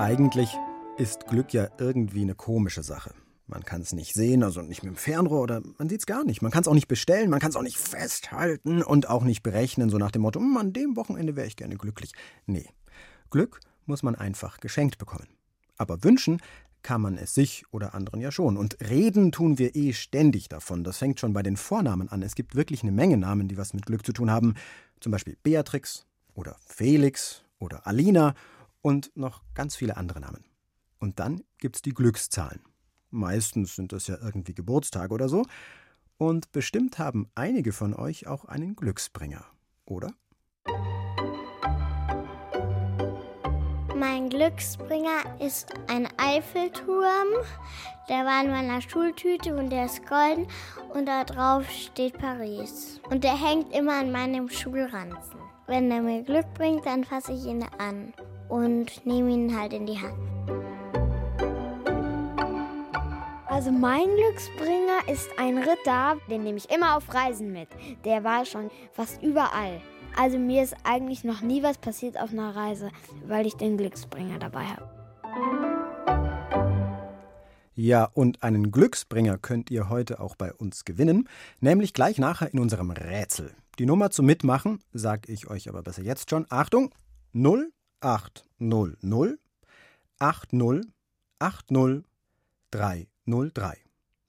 Eigentlich 0.00 0.56
ist 0.96 1.26
Glück 1.26 1.52
ja 1.52 1.68
irgendwie 1.76 2.22
eine 2.22 2.34
komische 2.34 2.82
Sache. 2.82 3.12
Man 3.46 3.64
kann 3.64 3.82
es 3.82 3.92
nicht 3.92 4.14
sehen, 4.14 4.42
also 4.42 4.62
nicht 4.62 4.82
mit 4.82 4.94
dem 4.94 4.96
Fernrohr 4.96 5.42
oder 5.42 5.60
man 5.76 5.90
sieht 5.90 6.00
es 6.00 6.06
gar 6.06 6.24
nicht. 6.24 6.40
Man 6.40 6.50
kann 6.50 6.62
es 6.62 6.68
auch 6.68 6.74
nicht 6.74 6.88
bestellen, 6.88 7.28
man 7.28 7.38
kann 7.38 7.50
es 7.50 7.56
auch 7.56 7.62
nicht 7.62 7.76
festhalten 7.76 8.82
und 8.82 9.10
auch 9.10 9.24
nicht 9.24 9.42
berechnen, 9.42 9.90
so 9.90 9.98
nach 9.98 10.10
dem 10.10 10.22
Motto, 10.22 10.40
hm, 10.40 10.56
an 10.56 10.72
dem 10.72 10.96
Wochenende 10.96 11.36
wäre 11.36 11.46
ich 11.46 11.54
gerne 11.54 11.76
glücklich. 11.76 12.12
Nee, 12.46 12.66
Glück 13.28 13.60
muss 13.84 14.02
man 14.02 14.14
einfach 14.14 14.60
geschenkt 14.60 14.96
bekommen. 14.96 15.28
Aber 15.76 16.02
wünschen 16.02 16.40
kann 16.82 17.02
man 17.02 17.18
es 17.18 17.34
sich 17.34 17.64
oder 17.70 17.92
anderen 17.92 18.22
ja 18.22 18.32
schon. 18.32 18.56
Und 18.56 18.78
reden 18.80 19.32
tun 19.32 19.58
wir 19.58 19.76
eh 19.76 19.92
ständig 19.92 20.48
davon. 20.48 20.82
Das 20.82 20.96
fängt 20.96 21.20
schon 21.20 21.34
bei 21.34 21.42
den 21.42 21.58
Vornamen 21.58 22.08
an. 22.08 22.22
Es 22.22 22.34
gibt 22.34 22.54
wirklich 22.54 22.82
eine 22.82 22.92
Menge 22.92 23.18
Namen, 23.18 23.48
die 23.48 23.58
was 23.58 23.74
mit 23.74 23.84
Glück 23.84 24.06
zu 24.06 24.14
tun 24.14 24.30
haben. 24.30 24.54
Zum 25.00 25.12
Beispiel 25.12 25.36
Beatrix 25.42 26.06
oder 26.32 26.56
Felix 26.66 27.42
oder 27.58 27.86
Alina 27.86 28.34
und 28.82 29.10
noch 29.16 29.42
ganz 29.54 29.76
viele 29.76 29.96
andere 29.96 30.20
Namen. 30.20 30.44
Und 30.98 31.18
dann 31.18 31.42
gibt 31.58 31.76
es 31.76 31.82
die 31.82 31.94
Glückszahlen. 31.94 32.60
Meistens 33.10 33.74
sind 33.74 33.92
das 33.92 34.06
ja 34.06 34.16
irgendwie 34.20 34.54
Geburtstage 34.54 35.12
oder 35.12 35.28
so. 35.28 35.44
Und 36.16 36.52
bestimmt 36.52 36.98
haben 36.98 37.30
einige 37.34 37.72
von 37.72 37.94
euch 37.94 38.26
auch 38.26 38.44
einen 38.44 38.76
Glücksbringer, 38.76 39.44
oder? 39.86 40.12
Mein 43.96 44.28
Glücksbringer 44.28 45.40
ist 45.40 45.74
ein 45.88 46.08
Eiffelturm. 46.18 47.28
Der 48.08 48.24
war 48.24 48.44
in 48.44 48.50
meiner 48.50 48.80
Schultüte 48.80 49.56
und 49.56 49.70
der 49.70 49.86
ist 49.86 50.06
golden 50.06 50.46
und 50.94 51.06
da 51.06 51.24
drauf 51.24 51.68
steht 51.70 52.18
Paris. 52.18 53.00
Und 53.10 53.24
der 53.24 53.36
hängt 53.36 53.74
immer 53.74 54.00
an 54.00 54.12
meinem 54.12 54.48
Schulranzen. 54.48 55.40
Wenn 55.66 55.90
er 55.90 56.02
mir 56.02 56.22
Glück 56.22 56.52
bringt, 56.54 56.84
dann 56.86 57.04
fasse 57.04 57.32
ich 57.32 57.44
ihn 57.44 57.64
an 57.78 58.12
und 58.50 59.06
nehme 59.06 59.30
ihn 59.30 59.58
halt 59.58 59.72
in 59.72 59.86
die 59.86 59.98
Hand. 59.98 60.18
Also 63.46 63.72
mein 63.72 64.06
Glücksbringer 64.16 65.12
ist 65.12 65.28
ein 65.36 65.58
Ritter, 65.58 66.16
den 66.30 66.44
nehme 66.44 66.58
ich 66.58 66.70
immer 66.70 66.96
auf 66.96 67.12
Reisen 67.12 67.52
mit. 67.52 67.68
Der 68.04 68.24
war 68.24 68.44
schon 68.44 68.70
fast 68.92 69.22
überall. 69.22 69.80
Also 70.16 70.38
mir 70.38 70.62
ist 70.62 70.74
eigentlich 70.84 71.24
noch 71.24 71.40
nie 71.40 71.62
was 71.62 71.78
passiert 71.78 72.18
auf 72.18 72.30
einer 72.30 72.54
Reise, 72.54 72.90
weil 73.26 73.46
ich 73.46 73.54
den 73.56 73.76
Glücksbringer 73.76 74.38
dabei 74.38 74.64
habe. 74.64 74.88
Ja, 77.74 78.10
und 78.12 78.42
einen 78.42 78.70
Glücksbringer 78.70 79.38
könnt 79.38 79.70
ihr 79.70 79.88
heute 79.88 80.20
auch 80.20 80.36
bei 80.36 80.52
uns 80.52 80.84
gewinnen, 80.84 81.28
nämlich 81.60 81.94
gleich 81.94 82.18
nachher 82.18 82.52
in 82.52 82.58
unserem 82.58 82.90
Rätsel. 82.90 83.54
Die 83.78 83.86
Nummer 83.86 84.10
zum 84.10 84.26
Mitmachen 84.26 84.80
sage 84.92 85.32
ich 85.32 85.48
euch 85.48 85.68
aber 85.68 85.82
besser 85.82 86.02
jetzt 86.02 86.30
schon. 86.30 86.46
Achtung, 86.50 86.92
0 87.32 87.72
800 88.00 88.98
80 90.18 90.88
80 91.38 92.04
303. 92.70 93.76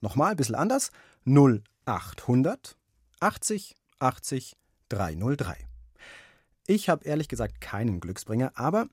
Nochmal 0.00 0.30
ein 0.32 0.36
bisschen 0.36 0.54
anders. 0.54 0.90
0800 1.24 2.76
80 3.20 3.76
80 3.98 4.56
303. 4.88 5.56
Ich 6.66 6.88
habe 6.88 7.04
ehrlich 7.04 7.28
gesagt 7.28 7.60
keinen 7.60 8.00
Glücksbringer, 8.00 8.52
aber 8.54 8.88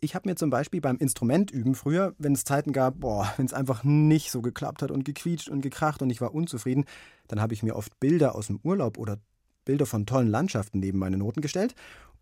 ich 0.00 0.14
habe 0.14 0.28
mir 0.28 0.36
zum 0.36 0.50
Beispiel 0.50 0.80
beim 0.80 0.96
Instrumentüben 0.98 1.74
früher, 1.74 2.14
wenn 2.18 2.32
es 2.32 2.44
Zeiten 2.44 2.72
gab, 2.72 3.02
wenn 3.36 3.46
es 3.46 3.52
einfach 3.52 3.84
nicht 3.84 4.30
so 4.30 4.42
geklappt 4.42 4.82
hat 4.82 4.90
und 4.90 5.04
gequietscht 5.04 5.48
und 5.48 5.60
gekracht 5.60 6.02
und 6.02 6.10
ich 6.10 6.20
war 6.20 6.34
unzufrieden, 6.34 6.84
dann 7.28 7.40
habe 7.40 7.54
ich 7.54 7.62
mir 7.62 7.76
oft 7.76 7.98
Bilder 8.00 8.34
aus 8.34 8.48
dem 8.48 8.60
Urlaub 8.62 8.98
oder 8.98 9.18
Bilder 9.64 9.86
von 9.86 10.06
tollen 10.06 10.28
Landschaften 10.28 10.78
neben 10.78 10.98
meine 10.98 11.18
Noten 11.18 11.40
gestellt 11.40 11.74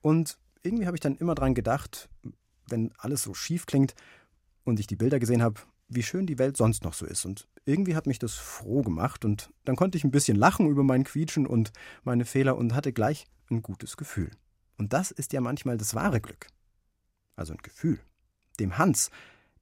und 0.03 0.39
irgendwie 0.67 0.87
habe 0.87 0.97
ich 0.97 1.01
dann 1.01 1.17
immer 1.17 1.35
dran 1.35 1.55
gedacht, 1.55 2.09
wenn 2.69 2.93
alles 2.99 3.23
so 3.23 3.35
schief 3.35 3.67
klingt 3.67 3.95
und 4.65 4.81
ich 4.81 4.87
die 4.87 4.97
Bilder 4.97 5.19
gesehen 5.19 5.43
habe, 5.43 5.61
wie 5.89 6.03
schön 6.03 6.27
die 6.27 6.39
Welt 6.39 6.57
sonst 6.57 6.85
noch 6.85 6.95
so 6.95 7.07
ist. 7.07 7.25
Und 7.25 7.49
irgendwie 7.65 7.95
hat 7.95 8.07
mich 8.07 8.19
das 8.19 8.35
froh 8.35 8.83
gemacht 8.83 9.25
und 9.25 9.51
dann 9.65 9.77
konnte 9.77 9.97
ich 9.97 10.05
ein 10.05 10.11
bisschen 10.11 10.37
lachen 10.37 10.69
über 10.69 10.83
mein 10.83 11.05
Quietschen 11.05 11.47
und 11.47 11.73
meine 12.05 12.25
Fehler 12.25 12.57
und 12.57 12.75
hatte 12.75 12.93
gleich 12.93 13.27
ein 13.51 13.63
gutes 13.63 13.97
Gefühl. 13.97 14.31
Und 14.77 14.93
das 14.93 15.11
ist 15.11 15.33
ja 15.33 15.41
manchmal 15.41 15.79
das 15.79 15.95
wahre 15.95 16.21
Glück. 16.21 16.49
Also 17.37 17.53
ein 17.53 17.63
Gefühl. 17.63 18.01
Dem 18.59 18.79
Hans, 18.79 19.11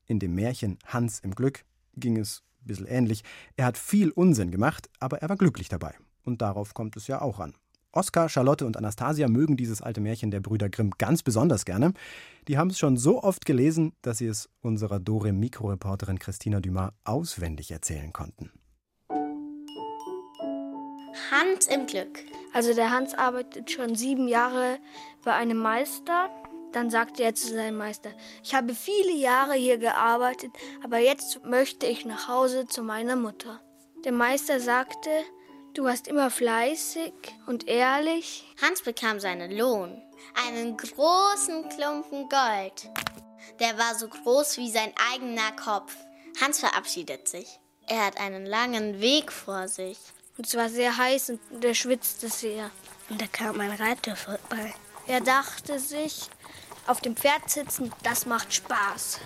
in 0.06 0.18
dem 0.18 0.34
Märchen 0.34 0.78
Hans 0.86 1.20
im 1.20 1.34
Glück, 1.34 1.64
ging 1.94 2.16
es 2.16 2.42
ein 2.62 2.66
bisschen 2.66 2.86
ähnlich. 2.86 3.24
Er 3.56 3.66
hat 3.66 3.78
viel 3.78 4.10
Unsinn 4.10 4.50
gemacht, 4.50 4.88
aber 4.98 5.18
er 5.20 5.28
war 5.28 5.36
glücklich 5.36 5.68
dabei. 5.68 5.94
Und 6.22 6.40
darauf 6.40 6.74
kommt 6.74 6.96
es 6.96 7.06
ja 7.06 7.20
auch 7.20 7.40
an. 7.40 7.54
Oskar, 7.94 8.28
Charlotte 8.28 8.66
und 8.66 8.76
Anastasia 8.76 9.28
mögen 9.28 9.56
dieses 9.56 9.80
alte 9.80 10.00
Märchen 10.00 10.30
der 10.30 10.40
Brüder 10.40 10.68
Grimm 10.68 10.90
ganz 10.98 11.22
besonders 11.22 11.64
gerne. 11.64 11.92
Die 12.48 12.58
haben 12.58 12.70
es 12.70 12.78
schon 12.78 12.96
so 12.96 13.22
oft 13.22 13.46
gelesen, 13.46 13.92
dass 14.02 14.18
sie 14.18 14.26
es 14.26 14.48
unserer 14.60 14.98
Dore 14.98 15.32
Mikroreporterin 15.32 16.18
Christina 16.18 16.60
Dumas 16.60 16.92
auswendig 17.04 17.70
erzählen 17.70 18.12
konnten. 18.12 18.50
Hans 21.30 21.66
im 21.68 21.86
Glück. 21.86 22.18
Also 22.52 22.74
der 22.74 22.90
Hans 22.90 23.14
arbeitet 23.14 23.70
schon 23.70 23.94
sieben 23.94 24.28
Jahre 24.28 24.78
bei 25.24 25.32
einem 25.32 25.58
Meister. 25.58 26.30
Dann 26.72 26.90
sagte 26.90 27.22
er 27.22 27.34
zu 27.34 27.54
seinem 27.54 27.76
Meister, 27.76 28.10
ich 28.42 28.54
habe 28.54 28.74
viele 28.74 29.16
Jahre 29.16 29.54
hier 29.54 29.78
gearbeitet, 29.78 30.50
aber 30.82 30.98
jetzt 30.98 31.44
möchte 31.44 31.86
ich 31.86 32.04
nach 32.04 32.26
Hause 32.26 32.66
zu 32.66 32.82
meiner 32.82 33.14
Mutter. 33.14 33.60
Der 34.04 34.10
Meister 34.12 34.58
sagte, 34.58 35.10
Du 35.74 35.82
warst 35.82 36.06
immer 36.06 36.30
fleißig 36.30 37.12
und 37.46 37.66
ehrlich. 37.66 38.44
Hans 38.62 38.82
bekam 38.82 39.18
seinen 39.18 39.50
Lohn. 39.50 40.00
Einen 40.46 40.76
großen 40.76 41.68
Klumpen 41.68 42.28
Gold. 42.28 42.88
Der 43.58 43.76
war 43.76 43.96
so 43.96 44.06
groß 44.06 44.56
wie 44.58 44.70
sein 44.70 44.92
eigener 45.12 45.50
Kopf. 45.56 45.96
Hans 46.40 46.60
verabschiedet 46.60 47.26
sich. 47.26 47.58
Er 47.88 48.06
hat 48.06 48.20
einen 48.20 48.46
langen 48.46 49.00
Weg 49.00 49.32
vor 49.32 49.66
sich. 49.66 49.98
Und 50.38 50.46
es 50.46 50.56
war 50.56 50.68
sehr 50.68 50.96
heiß 50.96 51.30
und 51.50 51.64
er 51.64 51.74
schwitzte 51.74 52.28
sehr. 52.28 52.70
Und 53.10 53.20
da 53.20 53.26
kam 53.26 53.58
ein 53.58 53.72
Reiter 53.72 54.14
vorbei. 54.14 54.72
Er 55.08 55.20
dachte 55.20 55.80
sich, 55.80 56.30
auf 56.86 57.00
dem 57.00 57.16
Pferd 57.16 57.50
sitzen, 57.50 57.92
das 58.04 58.26
macht 58.26 58.54
Spaß. 58.54 59.18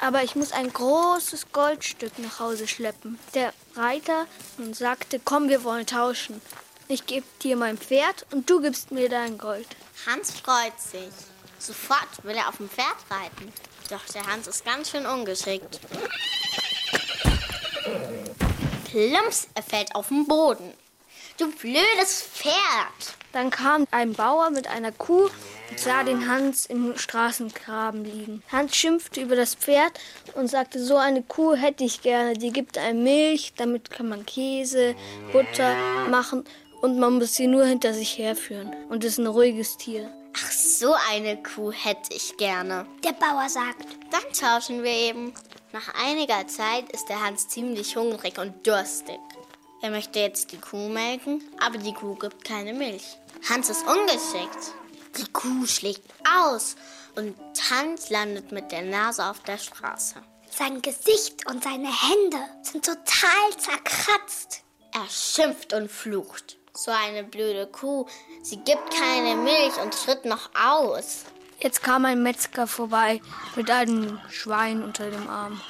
Aber 0.00 0.22
ich 0.22 0.34
muss 0.34 0.52
ein 0.52 0.72
großes 0.72 1.52
Goldstück 1.52 2.18
nach 2.18 2.40
Hause 2.40 2.66
schleppen. 2.68 3.18
Der 3.34 3.52
Reiter 3.74 4.26
und 4.58 4.76
sagte, 4.76 5.20
komm, 5.24 5.48
wir 5.48 5.64
wollen 5.64 5.86
tauschen. 5.86 6.40
Ich 6.88 7.06
gebe 7.06 7.26
dir 7.42 7.56
mein 7.56 7.78
Pferd 7.78 8.26
und 8.30 8.50
du 8.50 8.60
gibst 8.60 8.90
mir 8.90 9.08
dein 9.08 9.38
Gold. 9.38 9.66
Hans 10.06 10.32
freut 10.32 10.78
sich. 10.78 11.12
Sofort 11.58 12.24
will 12.24 12.36
er 12.36 12.48
auf 12.48 12.58
dem 12.58 12.68
Pferd 12.68 12.96
reiten. 13.10 13.52
Doch 13.88 14.04
der 14.12 14.26
Hans 14.26 14.46
ist 14.46 14.64
ganz 14.64 14.90
schön 14.90 15.06
ungeschickt. 15.06 15.80
Plumps, 18.90 19.48
er 19.54 19.62
fällt 19.62 19.94
auf 19.94 20.08
den 20.08 20.26
Boden. 20.26 20.74
Du 21.38 21.50
blödes 21.50 22.22
Pferd! 22.22 22.54
Dann 23.32 23.50
kam 23.50 23.88
ein 23.90 24.12
Bauer 24.12 24.50
mit 24.50 24.68
einer 24.68 24.92
Kuh 24.92 25.28
und 25.70 25.80
sah 25.80 26.02
den 26.02 26.28
Hans 26.28 26.66
im 26.66 26.96
Straßengraben 26.96 28.04
liegen. 28.04 28.42
Hans 28.50 28.76
schimpfte 28.76 29.22
über 29.22 29.36
das 29.36 29.54
Pferd 29.54 29.92
und 30.34 30.48
sagte, 30.48 30.82
so 30.82 30.96
eine 30.96 31.22
Kuh 31.22 31.54
hätte 31.54 31.84
ich 31.84 32.02
gerne. 32.02 32.34
Die 32.34 32.52
gibt 32.52 32.78
einem 32.78 33.02
Milch, 33.02 33.54
damit 33.56 33.90
kann 33.90 34.08
man 34.08 34.26
Käse, 34.26 34.94
Butter 35.32 35.74
machen 36.10 36.44
und 36.80 36.98
man 36.98 37.14
muss 37.14 37.34
sie 37.34 37.46
nur 37.46 37.64
hinter 37.64 37.94
sich 37.94 38.18
herführen. 38.18 38.74
Und 38.88 39.04
ist 39.04 39.18
ein 39.18 39.26
ruhiges 39.26 39.76
Tier. 39.76 40.10
Ach, 40.36 40.50
so 40.50 40.94
eine 41.10 41.42
Kuh 41.42 41.72
hätte 41.72 42.14
ich 42.14 42.36
gerne. 42.36 42.86
Der 43.04 43.12
Bauer 43.12 43.48
sagt. 43.48 43.86
Dann 44.10 44.32
tauschen 44.32 44.82
wir 44.82 44.90
eben. 44.90 45.32
Nach 45.72 45.94
einiger 46.06 46.46
Zeit 46.46 46.92
ist 46.92 47.08
der 47.08 47.24
Hans 47.24 47.48
ziemlich 47.48 47.96
hungrig 47.96 48.38
und 48.38 48.66
durstig. 48.66 49.18
Er 49.80 49.90
möchte 49.90 50.18
jetzt 50.18 50.52
die 50.52 50.58
Kuh 50.58 50.88
melken, 50.88 51.42
aber 51.58 51.78
die 51.78 51.94
Kuh 51.94 52.14
gibt 52.14 52.44
keine 52.44 52.72
Milch. 52.72 53.18
Hans 53.48 53.70
ist 53.70 53.82
ungeschickt. 53.86 54.74
Die 55.16 55.32
Kuh 55.32 55.66
schlägt 55.66 56.12
aus 56.42 56.76
und 57.16 57.34
Hans 57.70 58.10
landet 58.10 58.52
mit 58.52 58.72
der 58.72 58.82
Nase 58.82 59.24
auf 59.24 59.40
der 59.40 59.58
Straße. 59.58 60.16
Sein 60.50 60.82
Gesicht 60.82 61.46
und 61.48 61.62
seine 61.62 61.88
Hände 61.88 62.38
sind 62.62 62.84
total 62.84 63.50
zerkratzt. 63.56 64.62
Er 64.92 65.08
schimpft 65.08 65.72
und 65.72 65.90
flucht. 65.90 66.58
So 66.74 66.90
eine 66.90 67.24
blöde 67.24 67.66
Kuh. 67.66 68.06
Sie 68.42 68.56
gibt 68.58 68.90
keine 68.90 69.36
Milch 69.36 69.76
und 69.82 69.94
tritt 69.94 70.24
noch 70.24 70.50
aus. 70.54 71.24
Jetzt 71.60 71.82
kam 71.82 72.04
ein 72.04 72.22
Metzger 72.22 72.66
vorbei 72.66 73.20
mit 73.56 73.70
einem 73.70 74.20
Schwein 74.28 74.82
unter 74.82 75.10
dem 75.10 75.28
Arm. 75.28 75.60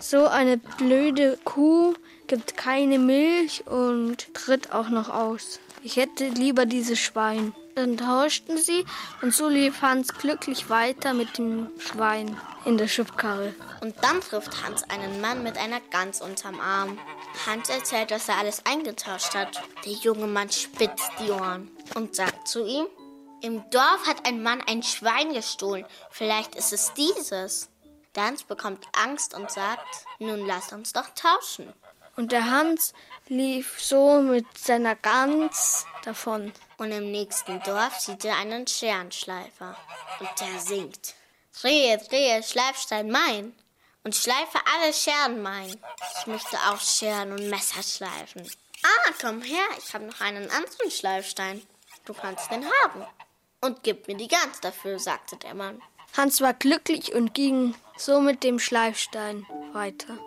So 0.00 0.26
eine 0.26 0.56
blöde 0.58 1.38
Kuh 1.44 1.94
gibt 2.26 2.56
keine 2.56 2.98
Milch 2.98 3.66
und 3.66 4.34
tritt 4.34 4.72
auch 4.72 4.88
noch 4.88 5.08
aus. 5.08 5.60
Ich 5.82 5.96
hätte 5.96 6.28
lieber 6.28 6.66
dieses 6.66 6.98
Schwein. 6.98 7.54
Dann 7.74 7.96
tauschten 7.96 8.56
sie 8.56 8.84
und 9.20 9.34
so 9.34 9.48
lief 9.48 9.82
Hans 9.82 10.14
glücklich 10.14 10.70
weiter 10.70 11.12
mit 11.12 11.38
dem 11.38 11.70
Schwein 11.78 12.36
in 12.64 12.78
der 12.78 12.86
Schubkarre. 12.86 13.54
Und 13.80 13.96
dann 14.02 14.20
trifft 14.20 14.62
Hans 14.64 14.84
einen 14.84 15.20
Mann 15.20 15.42
mit 15.42 15.58
einer 15.58 15.80
Gans 15.90 16.20
unterm 16.20 16.60
Arm. 16.60 16.98
Hans 17.46 17.68
erzählt, 17.68 18.10
dass 18.10 18.28
er 18.28 18.38
alles 18.38 18.64
eingetauscht 18.64 19.34
hat. 19.34 19.60
Der 19.84 19.92
junge 19.92 20.28
Mann 20.28 20.50
spitzt 20.50 21.10
die 21.18 21.30
Ohren 21.30 21.70
und 21.94 22.14
sagt 22.14 22.46
zu 22.46 22.64
ihm, 22.64 22.86
im 23.42 23.68
Dorf 23.70 24.06
hat 24.06 24.24
ein 24.26 24.42
Mann 24.42 24.62
ein 24.66 24.82
Schwein 24.82 25.34
gestohlen. 25.34 25.84
Vielleicht 26.10 26.54
ist 26.54 26.72
es 26.72 26.94
dieses. 26.94 27.68
Der 28.14 28.24
Hans 28.24 28.44
bekommt 28.44 28.86
Angst 28.92 29.34
und 29.34 29.50
sagt, 29.50 30.06
nun 30.18 30.46
lasst 30.46 30.72
uns 30.72 30.92
doch 30.92 31.08
tauschen. 31.14 31.72
Und 32.16 32.32
der 32.32 32.50
Hans 32.50 32.94
lief 33.28 33.80
so 33.80 34.20
mit 34.22 34.46
seiner 34.56 34.94
Gans 34.94 35.84
davon. 36.04 36.52
Und 36.76 36.90
im 36.92 37.10
nächsten 37.10 37.60
Dorf 37.62 37.98
sieht 38.00 38.24
er 38.24 38.36
einen 38.36 38.66
Scherenschleifer. 38.66 39.76
Und 40.20 40.30
der 40.40 40.58
singt. 40.60 41.14
Drehe, 41.60 41.98
drehe, 41.98 42.42
Schleifstein 42.42 43.10
mein. 43.10 43.54
Und 44.02 44.14
schleife 44.14 44.58
alle 44.74 44.92
Scheren 44.92 45.42
mein. 45.42 45.80
Ich 46.18 46.26
möchte 46.26 46.56
auch 46.68 46.80
Scheren 46.80 47.32
und 47.32 47.48
Messer 47.48 47.82
schleifen. 47.82 48.50
Ah, 48.82 49.12
komm 49.20 49.40
her, 49.40 49.64
ich 49.78 49.94
habe 49.94 50.04
noch 50.04 50.20
einen 50.20 50.50
anderen 50.50 50.90
Schleifstein. 50.90 51.62
Du 52.04 52.12
kannst 52.12 52.50
den 52.50 52.66
haben. 52.82 53.06
Und 53.60 53.82
gib 53.82 54.06
mir 54.08 54.16
die 54.16 54.28
Gans 54.28 54.60
dafür, 54.60 54.98
sagte 54.98 55.36
der 55.36 55.54
Mann. 55.54 55.80
Hans 56.16 56.42
war 56.42 56.52
glücklich 56.52 57.14
und 57.14 57.32
ging 57.32 57.74
so 57.96 58.20
mit 58.20 58.44
dem 58.44 58.58
Schleifstein 58.58 59.46
weiter. 59.72 60.18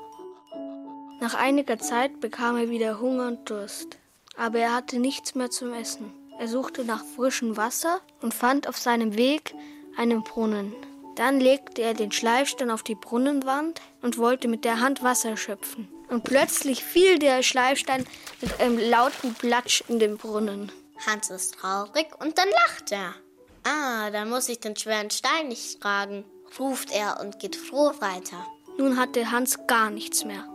Nach 1.19 1.35
einiger 1.35 1.77
Zeit 1.77 2.19
bekam 2.19 2.57
er 2.57 2.69
wieder 2.69 2.99
Hunger 2.99 3.27
und 3.27 3.49
Durst, 3.49 3.97
aber 4.35 4.59
er 4.59 4.73
hatte 4.73 4.97
nichts 4.97 5.35
mehr 5.35 5.51
zum 5.51 5.73
Essen. 5.73 6.11
Er 6.39 6.47
suchte 6.47 6.85
nach 6.85 7.03
frischem 7.15 7.57
Wasser 7.57 7.99
und 8.21 8.33
fand 8.33 8.67
auf 8.67 8.77
seinem 8.77 9.17
Weg 9.17 9.55
einen 9.97 10.23
Brunnen. 10.23 10.73
Dann 11.15 11.39
legte 11.39 11.81
er 11.81 11.95
den 11.95 12.11
Schleifstein 12.11 12.69
auf 12.69 12.83
die 12.83 12.93
Brunnenwand 12.93 13.81
und 14.03 14.19
wollte 14.19 14.47
mit 14.47 14.63
der 14.63 14.79
Hand 14.79 15.01
Wasser 15.01 15.35
schöpfen. 15.35 15.87
Und 16.09 16.23
plötzlich 16.23 16.83
fiel 16.83 17.17
der 17.17 17.41
Schleifstein 17.41 18.05
mit 18.39 18.59
einem 18.59 18.77
lauten 18.77 19.33
Platsch 19.33 19.83
in 19.87 19.97
den 19.97 20.17
Brunnen. 20.17 20.71
Hans 21.05 21.31
ist 21.31 21.55
traurig 21.55 22.07
und 22.19 22.37
dann 22.37 22.49
lacht 22.49 22.91
er. 22.91 23.15
Ah, 23.63 24.11
dann 24.11 24.29
muss 24.29 24.47
ich 24.47 24.59
den 24.59 24.75
schweren 24.75 25.09
Stein 25.09 25.49
nicht 25.49 25.81
tragen, 25.81 26.23
ruft 26.59 26.91
er 26.91 27.19
und 27.19 27.39
geht 27.39 27.55
froh 27.55 27.91
weiter. 27.99 28.45
Nun 28.77 28.97
hatte 28.97 29.31
Hans 29.31 29.57
gar 29.67 29.89
nichts 29.89 30.23
mehr. 30.23 30.47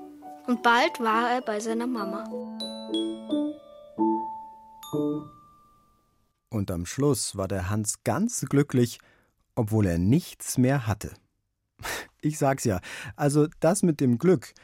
Und 0.46 0.62
bald 0.62 1.00
war 1.00 1.30
er 1.30 1.40
bei 1.40 1.60
seiner 1.60 1.86
Mama. 1.86 2.24
Und 6.62 6.70
am 6.70 6.86
Schluss 6.86 7.36
war 7.36 7.48
der 7.48 7.70
Hans 7.70 8.04
ganz 8.04 8.46
glücklich, 8.48 9.00
obwohl 9.56 9.84
er 9.84 9.98
nichts 9.98 10.58
mehr 10.58 10.86
hatte. 10.86 11.12
Ich 12.20 12.38
sag's 12.38 12.62
ja, 12.62 12.80
also 13.16 13.48
das 13.58 13.82
mit 13.82 14.00
dem 14.00 14.16
Glück, 14.16 14.54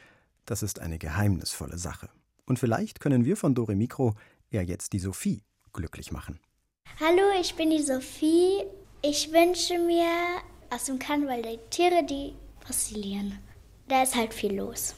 das 0.45 0.63
ist 0.63 0.79
eine 0.79 0.97
geheimnisvolle 0.97 1.77
Sache. 1.77 2.07
Und 2.45 2.57
vielleicht 2.57 3.01
können 3.01 3.25
wir 3.25 3.35
von 3.35 3.53
Dore 3.53 3.75
Mikro 3.75 4.15
ja 4.49 4.61
jetzt 4.61 4.93
die 4.93 4.99
Sophie 4.99 5.43
glücklich 5.73 6.13
machen. 6.13 6.39
Hallo, 7.01 7.37
ich 7.37 7.55
bin 7.55 7.69
die 7.69 7.83
Sophie. 7.83 8.63
Ich 9.01 9.33
wünsche 9.33 9.77
mir 9.77 10.07
aus 10.69 10.85
dem 10.85 10.99
Karneval 10.99 11.41
die 11.41 11.59
Tiere, 11.69 12.05
die 12.05 12.33
fossilieren. 12.65 13.39
Da 13.89 14.03
ist 14.03 14.15
halt 14.15 14.33
viel 14.33 14.55
los. 14.55 14.95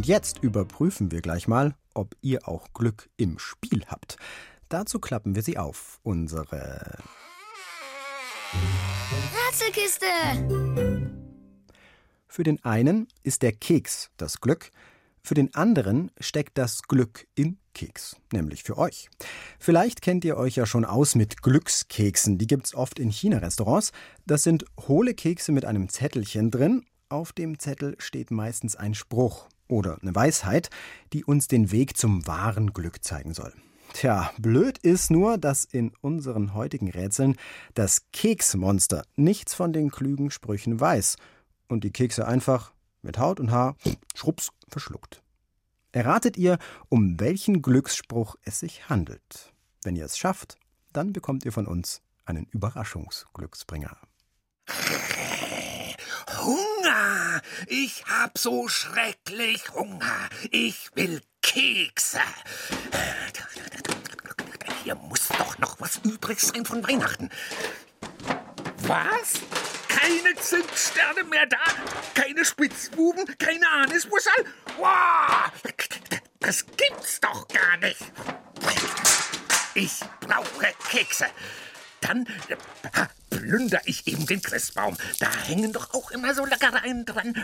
Und 0.00 0.06
jetzt 0.06 0.38
überprüfen 0.42 1.10
wir 1.10 1.20
gleich 1.20 1.46
mal, 1.46 1.74
ob 1.92 2.16
ihr 2.22 2.48
auch 2.48 2.72
Glück 2.72 3.10
im 3.18 3.38
Spiel 3.38 3.84
habt. 3.86 4.16
Dazu 4.70 4.98
klappen 4.98 5.34
wir 5.34 5.42
sie 5.42 5.58
auf. 5.58 6.00
Unsere 6.02 6.96
Ratzelkiste! 9.46 10.06
Für 12.28 12.42
den 12.42 12.64
einen 12.64 13.08
ist 13.24 13.42
der 13.42 13.52
Keks 13.52 14.10
das 14.16 14.40
Glück, 14.40 14.70
für 15.22 15.34
den 15.34 15.54
anderen 15.54 16.10
steckt 16.18 16.56
das 16.56 16.80
Glück 16.84 17.26
im 17.34 17.58
Keks, 17.74 18.16
nämlich 18.32 18.62
für 18.62 18.78
euch. 18.78 19.10
Vielleicht 19.58 20.00
kennt 20.00 20.24
ihr 20.24 20.38
euch 20.38 20.56
ja 20.56 20.64
schon 20.64 20.86
aus 20.86 21.14
mit 21.14 21.42
Glückskeksen, 21.42 22.38
die 22.38 22.46
gibt's 22.46 22.74
oft 22.74 22.98
in 22.98 23.10
China-Restaurants. 23.10 23.92
Das 24.24 24.44
sind 24.44 24.64
hohle 24.88 25.12
Kekse 25.12 25.52
mit 25.52 25.66
einem 25.66 25.90
Zettelchen 25.90 26.50
drin. 26.50 26.86
Auf 27.10 27.34
dem 27.34 27.58
Zettel 27.58 27.96
steht 27.98 28.30
meistens 28.30 28.76
ein 28.76 28.94
Spruch 28.94 29.50
oder 29.70 29.98
eine 30.02 30.14
Weisheit, 30.14 30.70
die 31.12 31.24
uns 31.24 31.48
den 31.48 31.70
Weg 31.70 31.96
zum 31.96 32.26
wahren 32.26 32.72
Glück 32.72 33.02
zeigen 33.04 33.34
soll. 33.34 33.52
Tja, 33.92 34.30
blöd 34.38 34.78
ist 34.78 35.10
nur, 35.10 35.36
dass 35.36 35.64
in 35.64 35.92
unseren 36.00 36.54
heutigen 36.54 36.90
Rätseln 36.90 37.36
das 37.74 38.02
Keksmonster 38.12 39.04
nichts 39.16 39.54
von 39.54 39.72
den 39.72 39.90
klügen 39.90 40.30
Sprüchen 40.30 40.78
weiß 40.78 41.16
und 41.68 41.84
die 41.84 41.90
Kekse 41.90 42.26
einfach 42.26 42.72
mit 43.02 43.18
Haut 43.18 43.40
und 43.40 43.50
Haar 43.50 43.76
schrups 44.14 44.50
verschluckt. 44.68 45.22
Erratet 45.92 46.36
ihr, 46.36 46.58
um 46.88 47.18
welchen 47.18 47.62
Glücksspruch 47.62 48.36
es 48.44 48.60
sich 48.60 48.88
handelt? 48.88 49.52
Wenn 49.82 49.96
ihr 49.96 50.04
es 50.04 50.18
schafft, 50.18 50.56
dann 50.92 51.12
bekommt 51.12 51.44
ihr 51.44 51.52
von 51.52 51.66
uns 51.66 52.00
einen 52.24 52.46
Überraschungsglücksbringer. 52.52 53.96
Ich 57.66 58.04
hab 58.06 58.38
so 58.38 58.68
schrecklich 58.68 59.72
Hunger. 59.74 60.28
Ich 60.50 60.90
will 60.94 61.20
Kekse. 61.42 62.20
Hier 64.82 64.94
muss 64.94 65.28
doch 65.28 65.58
noch 65.58 65.80
was 65.80 65.98
übrig 66.04 66.40
sein 66.40 66.64
von 66.64 66.86
Weihnachten. 66.86 67.30
Was? 68.78 69.40
Keine 69.88 70.34
Zimtsterne 70.36 71.24
mehr 71.24 71.46
da? 71.46 71.58
Keine 72.14 72.44
Spitzbuben? 72.44 73.26
Keine 73.38 73.68
Anismuschel? 73.70 74.32
Wow! 74.78 75.52
Das 76.40 76.64
gibt's 76.76 77.20
doch 77.20 77.46
gar 77.48 77.76
nicht. 77.76 78.00
Ich 79.74 80.00
brauche 80.20 80.72
Kekse. 80.90 81.26
Dann 82.00 82.26
äh, 82.48 83.06
plünder 83.30 83.80
ich 83.84 84.06
eben 84.06 84.26
den 84.26 84.42
Christbaum. 84.42 84.96
Da 85.18 85.30
hängen 85.46 85.72
doch 85.72 85.94
auch 85.94 86.10
immer 86.10 86.34
so 86.34 86.44
Leckereien 86.44 87.04
dran. 87.04 87.34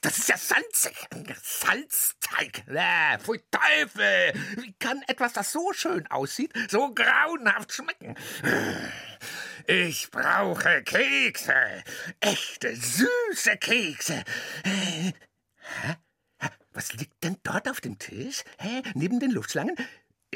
Das 0.00 0.18
ist 0.18 0.28
ja 0.28 0.36
salzig. 0.36 0.96
Salzteig. 1.42 2.64
Pfui 3.22 3.42
Teufel. 3.50 4.34
Wie 4.56 4.74
kann 4.74 5.02
etwas, 5.06 5.32
das 5.32 5.52
so 5.52 5.72
schön 5.72 6.06
aussieht, 6.08 6.52
so 6.70 6.92
grauenhaft 6.94 7.72
schmecken? 7.72 8.16
Ich 9.66 10.10
brauche 10.10 10.82
Kekse. 10.82 11.84
Echte, 12.20 12.76
süße 12.76 13.56
Kekse. 13.56 14.22
Hä? 14.64 15.14
Was 16.74 16.92
liegt 16.92 17.22
denn 17.22 17.36
dort 17.44 17.68
auf 17.68 17.80
dem 17.80 17.98
Tisch? 17.98 18.44
Hä? 18.58 18.82
Neben 18.94 19.20
den 19.20 19.30
Luftschlangen? 19.30 19.76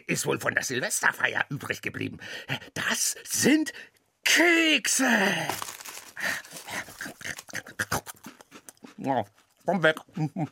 Ist 0.06 0.24
wohl 0.24 0.38
von 0.38 0.54
der 0.54 0.62
Silvesterfeier 0.62 1.44
übrig 1.50 1.82
geblieben. 1.82 2.18
Das 2.74 3.16
sind 3.24 3.72
Kekse. 4.24 5.08
Oh, 8.98 9.24
komm 9.66 9.82
weg. 9.82 9.96
Ein 10.16 10.48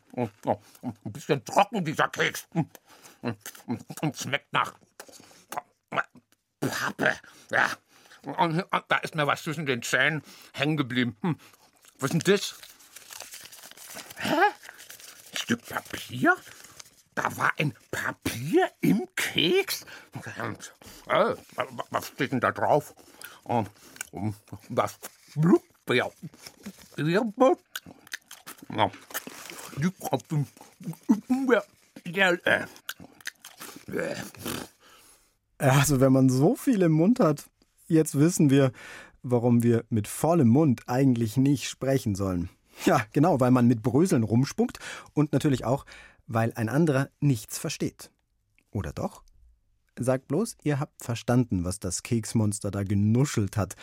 bisschen 1.05 1.45
trocken, 1.45 1.85
dieser 1.85 2.09
Keks. 2.09 2.49
Und 3.23 4.17
schmeckt 4.17 4.53
nach 4.53 4.75
Pappe. 6.61 7.17
Ja. 7.51 7.71
Und 8.23 8.65
da 8.89 8.97
ist 8.99 9.15
mir 9.15 9.29
was 9.29 9.45
zwischen 9.45 9.67
den 9.67 9.83
Zähnen 9.83 10.23
hängen 10.53 10.77
geblieben. 10.77 11.17
Hm. 11.23 11.39
Was 12.01 12.11
ist 12.11 12.27
denn 12.27 12.35
das? 12.35 12.59
Hä? 14.17 14.35
Stück 15.47 15.65
Papier? 15.69 16.35
Da 17.15 17.37
war 17.37 17.53
ein 17.57 17.73
Papier 17.93 18.69
im 18.81 19.07
Keks? 19.15 19.87
Äh, 21.09 21.37
was 21.91 22.09
steht 22.09 22.33
denn 22.33 22.41
da 22.41 22.51
drauf? 22.51 22.97
Das 24.71 24.99
ja. 25.95 26.11
Also 35.59 36.01
wenn 36.01 36.13
man 36.13 36.29
so 36.29 36.57
viel 36.57 36.83
im 36.83 36.91
Mund 36.91 37.21
hat, 37.21 37.49
jetzt 37.87 38.19
wissen 38.19 38.51
wir, 38.51 38.73
warum 39.23 39.63
wir 39.63 39.85
mit 39.91 40.09
vollem 40.09 40.49
Mund 40.49 40.83
eigentlich 40.89 41.37
nicht 41.37 41.69
sprechen 41.69 42.17
sollen. 42.17 42.51
Ja, 42.85 43.03
genau, 43.13 43.41
weil 43.41 43.51
man 43.51 43.67
mit 43.67 43.83
Bröseln 43.83 44.23
rumspuckt 44.23 44.79
und 45.15 45.33
natürlich 45.33 45.65
auch, 45.65 45.87
weil 46.27 46.53
ein 46.55 46.69
anderer 46.69 47.09
nichts 47.21 47.59
versteht. 47.59 48.11
Oder 48.71 48.93
doch? 48.93 49.23
Sagt 49.99 50.29
bloß, 50.29 50.57
ihr 50.63 50.79
habt 50.79 51.03
verstanden, 51.03 51.65
was 51.65 51.81
das 51.81 52.03
Keksmonster 52.03 52.71
da 52.71 52.83
genuschelt 52.83 53.57
hat. 53.57 53.77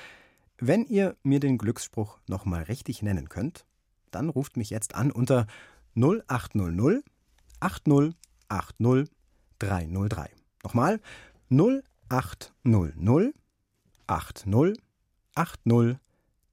Wenn 0.60 0.86
ihr 0.86 1.18
mir 1.24 1.40
den 1.40 1.58
Glücksspruch 1.58 2.20
nochmal 2.28 2.64
richtig 2.64 3.02
nennen 3.02 3.30
könnt, 3.30 3.66
dann 4.12 4.30
ruft 4.30 4.58
mich 4.58 4.70
jetzt 4.70 4.94
an 4.94 5.12
unter 5.12 5.48
0800 5.96 7.04
80 7.60 8.16
80 8.50 9.10
303. 9.60 10.30
Nochmal 10.64 11.00
0800 11.50 13.34
80 14.08 14.76
80 15.36 15.98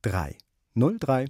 303. 0.03 1.27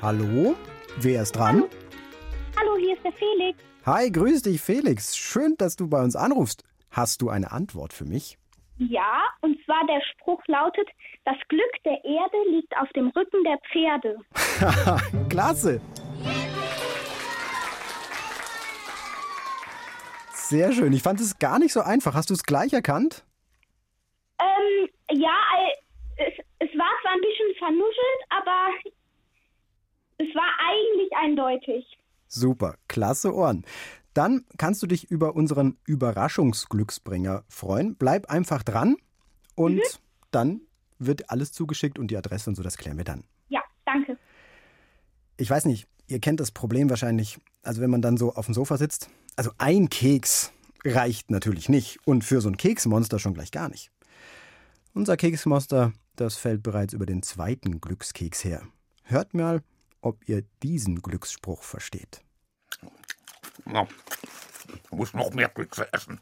Hallo? 0.00 0.54
Wer 0.98 1.22
ist 1.22 1.32
dran? 1.32 1.56
Hallo. 1.56 1.68
Hallo, 2.56 2.76
hier 2.78 2.94
ist 2.94 3.04
der 3.04 3.12
Felix. 3.12 3.58
Hi, 3.84 4.10
grüß 4.10 4.42
dich, 4.42 4.60
Felix. 4.60 5.16
Schön, 5.16 5.56
dass 5.58 5.74
du 5.74 5.88
bei 5.88 6.00
uns 6.00 6.14
anrufst. 6.14 6.62
Hast 6.90 7.22
du 7.22 7.30
eine 7.30 7.50
Antwort 7.50 7.92
für 7.92 8.04
mich? 8.04 8.38
Ja, 8.78 9.24
und 9.40 9.58
zwar 9.64 9.86
der 9.86 10.02
Spruch 10.12 10.42
lautet, 10.48 10.88
das 11.24 11.36
Glück 11.48 11.82
der 11.84 12.04
Erde 12.04 12.36
liegt 12.50 12.76
auf 12.76 12.88
dem 12.90 13.08
Rücken 13.08 13.42
der 13.44 13.58
Pferde. 13.70 14.18
Klasse. 15.30 15.80
Sehr 20.32 20.72
schön. 20.72 20.92
Ich 20.92 21.02
fand 21.02 21.20
es 21.20 21.38
gar 21.38 21.58
nicht 21.58 21.72
so 21.72 21.80
einfach. 21.80 22.14
Hast 22.14 22.30
du 22.30 22.34
es 22.34 22.44
gleich 22.44 22.72
erkannt? 22.72 23.24
Ähm, 24.38 24.88
ja, 25.10 25.36
es, 26.18 26.34
es 26.58 26.78
war 26.78 26.90
zwar 27.02 27.12
ein 27.12 27.20
bisschen 27.20 27.54
vernuschelt, 27.58 28.22
aber 28.28 28.68
es 30.18 30.34
war 30.34 30.50
eigentlich 30.68 31.10
eindeutig. 31.16 31.98
Super, 32.28 32.74
klasse 32.88 33.34
Ohren. 33.34 33.64
Dann 34.16 34.46
kannst 34.56 34.82
du 34.82 34.86
dich 34.86 35.10
über 35.10 35.36
unseren 35.36 35.76
Überraschungsglücksbringer 35.84 37.44
freuen. 37.50 37.96
Bleib 37.96 38.30
einfach 38.30 38.62
dran 38.62 38.96
und 39.54 39.74
mhm. 39.74 39.82
dann 40.30 40.60
wird 40.98 41.28
alles 41.28 41.52
zugeschickt 41.52 41.98
und 41.98 42.10
die 42.10 42.16
Adresse 42.16 42.48
und 42.48 42.56
so, 42.56 42.62
das 42.62 42.78
klären 42.78 42.96
wir 42.96 43.04
dann. 43.04 43.24
Ja, 43.50 43.60
danke. 43.84 44.16
Ich 45.36 45.50
weiß 45.50 45.66
nicht, 45.66 45.86
ihr 46.06 46.18
kennt 46.18 46.40
das 46.40 46.50
Problem 46.50 46.88
wahrscheinlich, 46.88 47.38
also 47.62 47.82
wenn 47.82 47.90
man 47.90 48.00
dann 48.00 48.16
so 48.16 48.32
auf 48.32 48.46
dem 48.46 48.54
Sofa 48.54 48.78
sitzt. 48.78 49.10
Also 49.36 49.50
ein 49.58 49.90
Keks 49.90 50.50
reicht 50.82 51.30
natürlich 51.30 51.68
nicht 51.68 51.98
und 52.06 52.24
für 52.24 52.40
so 52.40 52.48
ein 52.48 52.56
Keksmonster 52.56 53.18
schon 53.18 53.34
gleich 53.34 53.50
gar 53.50 53.68
nicht. 53.68 53.90
Unser 54.94 55.18
Keksmonster, 55.18 55.92
das 56.14 56.38
fällt 56.38 56.62
bereits 56.62 56.94
über 56.94 57.04
den 57.04 57.22
zweiten 57.22 57.82
Glückskeks 57.82 58.44
her. 58.44 58.62
Hört 59.02 59.34
mal, 59.34 59.62
ob 60.00 60.26
ihr 60.26 60.42
diesen 60.62 61.02
Glücksspruch 61.02 61.62
versteht. 61.62 62.22
Na, 63.66 63.86
muss 64.90 65.12
noch 65.12 65.30
mehr 65.30 65.48
Kekse 65.48 65.92
essen. 65.92 66.20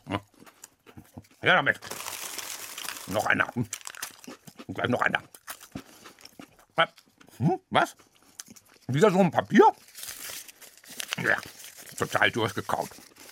Ja, 1.42 1.56
damit. 1.56 1.78
Noch 3.06 3.26
einer. 3.26 3.54
Und 3.56 3.68
gleich 4.74 4.88
noch 4.88 5.02
einer. 5.02 5.22
Hm, 7.38 7.58
was? 7.70 7.96
Wieder 8.86 9.10
so 9.10 9.18
ein 9.18 9.30
Papier? 9.30 9.66
Ja, 11.22 11.36
total 11.96 12.30
durchgekaut. 12.30 12.90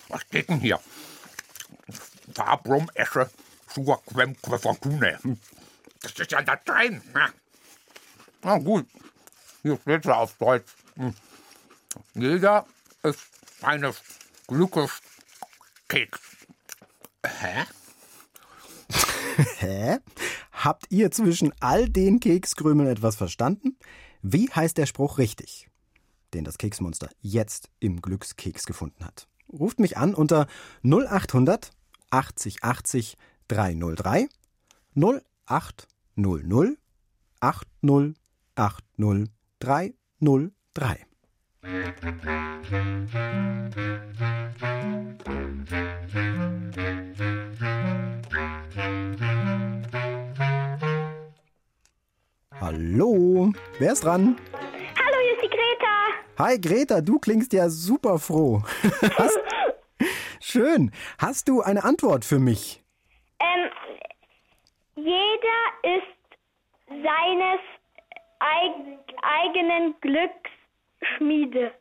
Was 0.09 0.21
steht 0.21 0.49
denn 0.49 0.59
hier? 0.59 0.79
Farbrum, 2.33 2.89
Esche, 2.95 3.29
Sugar, 3.73 4.01
Quem, 4.05 4.35
Fortune. 4.35 5.19
Das 6.01 6.11
ist 6.11 6.31
ja 6.31 6.39
Latein. 6.41 7.01
Na 8.41 8.57
gut, 8.57 8.87
hier 9.61 9.77
steht 9.81 10.05
es 10.05 10.11
auf 10.11 10.33
Deutsch. 10.33 10.71
Hm. 10.95 11.15
Jeder 12.15 12.65
ist 13.03 13.21
eines 13.63 14.01
Glückes 14.47 15.01
Keks. 15.87 16.19
Hä? 17.25 17.65
Hä? 19.59 19.97
Habt 20.51 20.85
ihr 20.89 21.11
zwischen 21.11 21.53
all 21.59 21.89
den 21.89 22.19
Kekskrümeln 22.19 22.89
etwas 22.89 23.15
verstanden? 23.15 23.77
Wie 24.21 24.49
heißt 24.49 24.77
der 24.77 24.85
Spruch 24.85 25.17
richtig, 25.17 25.67
den 26.33 26.43
das 26.43 26.57
Keksmonster 26.57 27.09
jetzt 27.21 27.69
im 27.79 28.01
Glückskeks 28.01 28.65
gefunden 28.65 29.05
hat? 29.05 29.27
Ruft 29.51 29.79
mich 29.79 29.97
an 29.97 30.15
unter 30.15 30.47
0800 30.83 31.71
80 32.11 32.63
80 32.63 33.17
303 33.47 34.29
0800 34.95 36.77
80 37.39 38.15
80 38.55 39.31
303. 39.59 41.05
Hallo, 41.63 41.71
wer 53.79 53.93
ist 53.93 54.03
dran? 54.03 54.35
Hallo, 54.51 55.17
hier 55.21 55.35
ist 55.35 55.41
die 55.41 55.47
Greta. 55.47 55.87
Hi 56.37 56.59
Greta, 56.59 56.99
du 56.99 57.17
klingst 57.17 57.53
ja 57.53 57.69
super 57.69 58.19
froh. 58.19 58.61
Hast, 59.17 59.39
schön. 60.41 60.91
Hast 61.17 61.47
du 61.47 61.61
eine 61.61 61.85
Antwort 61.85 62.25
für 62.25 62.39
mich? 62.39 62.83
Ähm, 63.39 63.69
jeder 64.95 65.95
ist 65.95 66.03
seines 66.89 67.61
eig 68.39 68.73
eigenen 69.21 69.95
Glücksschmiede. 71.03 71.71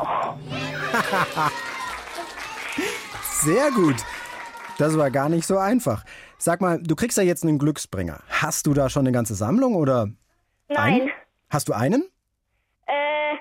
Oh. 0.00 0.34
Sehr 3.22 3.70
gut. 3.70 3.96
Das 4.78 4.98
war 4.98 5.10
gar 5.10 5.28
nicht 5.28 5.46
so 5.46 5.58
einfach. 5.58 6.04
Sag 6.38 6.60
mal, 6.60 6.82
du 6.82 6.96
kriegst 6.96 7.16
ja 7.16 7.22
jetzt 7.22 7.44
einen 7.44 7.58
Glücksbringer. 7.58 8.20
Hast 8.28 8.66
du 8.66 8.74
da 8.74 8.90
schon 8.90 9.02
eine 9.02 9.12
ganze 9.12 9.34
Sammlung 9.34 9.76
oder? 9.76 10.08
Nein. 10.68 11.02
Einen? 11.02 11.10
Hast 11.50 11.68
du 11.68 11.72
einen? 11.72 12.02
Äh, 12.86 13.34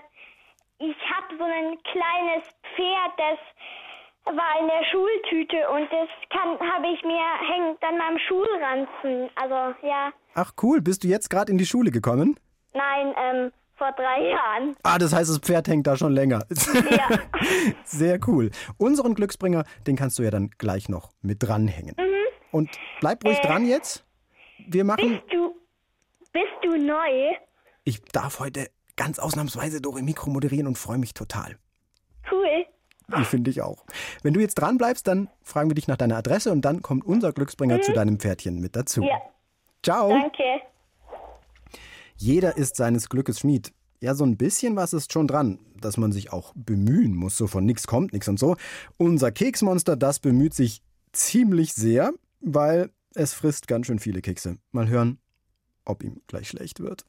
ich 0.78 0.96
habe 1.10 1.36
so 1.38 1.44
ein 1.44 1.78
kleines 1.84 2.48
Pferd, 2.76 3.14
das 3.18 3.40
war 4.36 4.60
in 4.62 4.68
der 4.68 4.86
Schultüte 4.92 5.70
und 5.70 5.90
das 5.92 6.10
habe 6.32 6.88
ich 6.94 7.04
mir 7.04 7.26
hängt 7.50 7.84
an 7.84 7.98
meinem 7.98 8.20
Schulranzen. 8.20 9.30
Also 9.36 9.76
ja. 9.86 10.14
Ach 10.36 10.54
cool, 10.62 10.82
bist 10.82 11.04
du 11.04 11.08
jetzt 11.08 11.30
gerade 11.30 11.52
in 11.52 11.58
die 11.58 11.66
Schule 11.66 11.92
gekommen? 11.92 12.40
Nein, 12.74 13.14
ähm, 13.18 13.52
vor 13.84 13.92
drei 13.94 14.30
Jahren. 14.30 14.76
Ah, 14.84 14.98
das 14.98 15.14
heißt, 15.14 15.30
das 15.30 15.40
Pferd 15.40 15.68
hängt 15.68 15.88
da 15.88 15.98
schon 15.98 16.14
länger. 16.14 16.44
Ja. 16.90 17.20
Sehr 17.84 18.20
cool. 18.28 18.52
Unseren 18.78 19.14
Glücksbringer, 19.14 19.66
den 19.88 19.96
kannst 19.98 20.18
du 20.20 20.24
ja 20.24 20.32
dann 20.32 20.52
gleich 20.58 20.88
noch 20.88 21.12
mit 21.22 21.44
dranhängen. 21.44 21.96
Mhm. 21.98 22.14
Und 22.52 22.70
bleib 23.02 23.26
ruhig 23.26 23.40
Äh, 23.40 23.48
dran 23.48 23.66
jetzt. 23.68 24.06
Wir 24.68 24.86
machen. 24.86 25.10
Bist 25.10 25.34
du, 25.34 25.56
bist 26.32 26.54
du 26.64 26.78
neu? 26.78 27.34
Ich 27.84 28.02
darf 28.14 28.40
heute 28.40 28.68
ganz 28.96 29.20
ausnahmsweise 29.20 29.82
Dore 29.82 30.02
Mikro 30.02 30.30
moderieren 30.30 30.68
und 30.68 30.78
freue 30.78 30.98
mich 30.98 31.14
total. 31.14 31.58
Cool. 32.32 32.66
Ich 33.20 33.28
finde 33.28 33.50
ich 33.52 33.62
auch. 33.62 33.84
Wenn 34.22 34.34
du 34.34 34.40
jetzt 34.40 34.56
dran 34.56 34.78
bleibst, 34.78 35.08
dann 35.08 35.30
fragen 35.44 35.70
wir 35.70 35.76
dich 35.76 35.90
nach 35.90 35.98
deiner 35.98 36.16
Adresse 36.16 36.52
und 36.54 36.62
dann 36.62 36.82
kommt 36.82 37.04
unser 37.06 37.34
Glücksbringer 37.34 37.82
zu 37.82 37.92
deinem 37.92 38.18
Pferdchen 38.18 38.62
mit 38.62 38.76
dazu. 38.78 39.02
Mhm. 39.02 39.08
Ja. 39.08 39.22
Ciao. 39.84 40.10
Danke. 40.10 40.44
Jeder 42.16 42.58
ist 42.58 42.76
seines 42.76 43.10
Glückes 43.10 43.40
Schmied. 43.40 43.74
Ja, 44.02 44.16
so 44.16 44.26
ein 44.26 44.38
bisschen 44.38 44.76
was 44.76 44.94
ist 44.94 45.14
schon 45.14 45.28
dran, 45.28 45.60
dass 45.80 45.98
man 45.98 46.12
sich 46.12 46.34
auch 46.34 46.54
bemühen 46.56 47.16
muss. 47.16 47.38
So 47.38 47.48
von 47.48 47.66
nichts 47.66 47.88
kommt 47.88 48.14
nichts 48.14 48.28
und 48.28 48.40
so. 48.40 48.58
Unser 48.98 49.32
Keksmonster, 49.32 49.96
das 49.96 50.20
bemüht 50.20 50.54
sich 50.54 50.82
ziemlich 51.14 51.74
sehr, 51.74 52.12
weil 52.42 52.90
es 53.16 53.34
frisst 53.34 53.68
ganz 53.68 53.88
schön 53.88 54.00
viele 54.00 54.22
Kekse. 54.22 54.58
Mal 54.72 54.88
hören, 54.88 55.20
ob 55.86 56.04
ihm 56.04 56.22
gleich 56.28 56.50
schlecht 56.50 56.80
wird. 56.80 57.06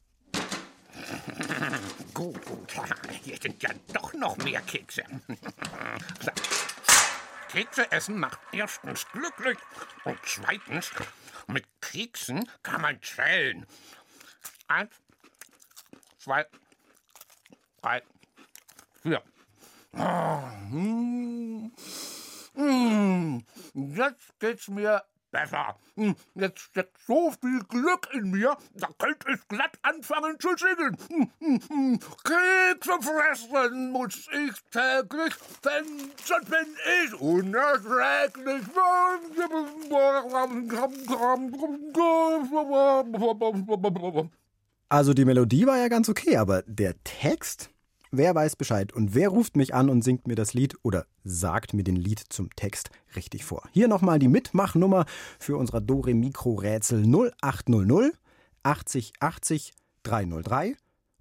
Gut, 2.13 2.45
gut. 2.45 2.73
Hier 3.23 3.35
sind 3.41 3.61
ja 3.61 3.69
doch 3.91 4.13
noch 4.13 4.37
mehr 4.37 4.61
Kekse. 4.61 5.03
Kekse 7.49 7.91
essen 7.91 8.17
macht 8.17 8.39
erstens 8.53 9.05
glücklich 9.11 9.57
und 10.05 10.17
zweitens, 10.25 10.91
mit 11.47 11.65
Keksen 11.81 12.49
kann 12.63 12.81
man 12.81 12.99
zählen. 13.01 13.65
Eins, 14.67 14.95
zwei, 16.17 16.45
drei, 17.81 18.01
vier. 19.03 19.21
Jetzt 23.73 24.39
geht's 24.39 24.67
mir 24.67 25.03
besser. 25.29 25.75
Jetzt 26.33 26.59
steckt 26.59 26.97
so 27.05 27.31
viel 27.31 27.59
Glück 27.65 28.07
in 28.13 28.31
mir, 28.31 28.57
da 28.73 28.87
könnte 28.97 29.33
ich 29.33 29.47
glatt 29.47 29.77
anfangen 29.83 30.39
zu 30.39 30.49
singen. 30.57 30.97
Kekse 32.23 33.01
fressen 33.01 33.91
muss 33.91 34.27
ich 34.31 34.61
täglich, 34.71 35.35
denn 35.63 36.11
sonst 36.23 36.49
bin 36.49 36.75
ich 37.03 37.13
unerträglich. 37.21 38.63
Also 44.87 45.13
die 45.15 45.25
Melodie 45.25 45.65
war 45.65 45.77
ja 45.77 45.87
ganz 45.87 46.09
okay, 46.09 46.37
aber 46.37 46.61
der 46.63 46.93
Text? 47.03 47.71
Wer 48.11 48.35
weiß 48.35 48.55
Bescheid 48.55 48.93
und 48.93 49.15
wer 49.15 49.29
ruft 49.29 49.57
mich 49.57 49.73
an 49.73 49.89
und 49.89 50.03
singt 50.03 50.27
mir 50.27 50.35
das 50.35 50.53
Lied 50.53 50.75
oder 50.83 51.05
sagt 51.23 51.73
mir 51.73 51.83
den 51.83 51.95
Lied 51.95 52.21
zum 52.29 52.55
Text 52.55 52.91
richtig 53.15 53.43
vor? 53.43 53.67
Hier 53.73 53.87
nochmal 53.87 54.19
die 54.19 54.27
Mitmachnummer 54.27 55.05
für 55.39 55.57
unser 55.57 55.81
Dore 55.81 56.13
Mikro 56.13 56.53
Rätsel 56.53 57.03
0800 57.03 58.13
80 58.63 59.13
80 59.19 59.73
303 60.03 60.77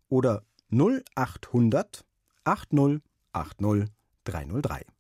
oder 0.09 0.43
0800 0.71 2.05
80 2.45 3.01
80 3.33 3.87
303. 4.25 4.94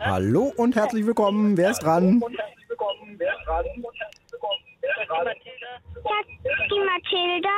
Hallo 0.00 0.52
und 0.56 0.76
herzlich 0.76 1.04
willkommen. 1.04 1.56
Wer 1.56 1.70
ist 1.70 1.82
dran? 1.82 2.22
Die 6.70 6.80
Mathilda. 6.80 7.48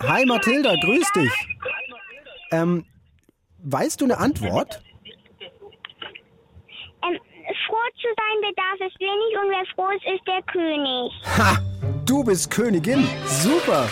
Hi 0.00 0.26
Mathilda, 0.26 0.74
grüß 0.82 1.12
dich. 1.12 1.32
Ähm, 2.50 2.84
weißt 3.64 4.00
du 4.00 4.04
eine 4.04 4.18
Antwort? 4.18 4.82
Ähm, 7.02 7.18
froh 7.66 7.88
zu 8.00 8.08
sein 8.16 8.40
bedarf 8.40 8.80
es 8.80 9.00
wenig 9.00 9.36
und 9.42 9.50
wer 9.50 9.66
froh 9.74 9.90
ist, 9.96 10.04
ist 10.06 10.26
der 10.26 10.42
König. 10.42 11.12
Ha! 11.38 11.58
Du 12.06 12.22
bist 12.22 12.50
Königin. 12.50 13.08
Super. 13.26 13.88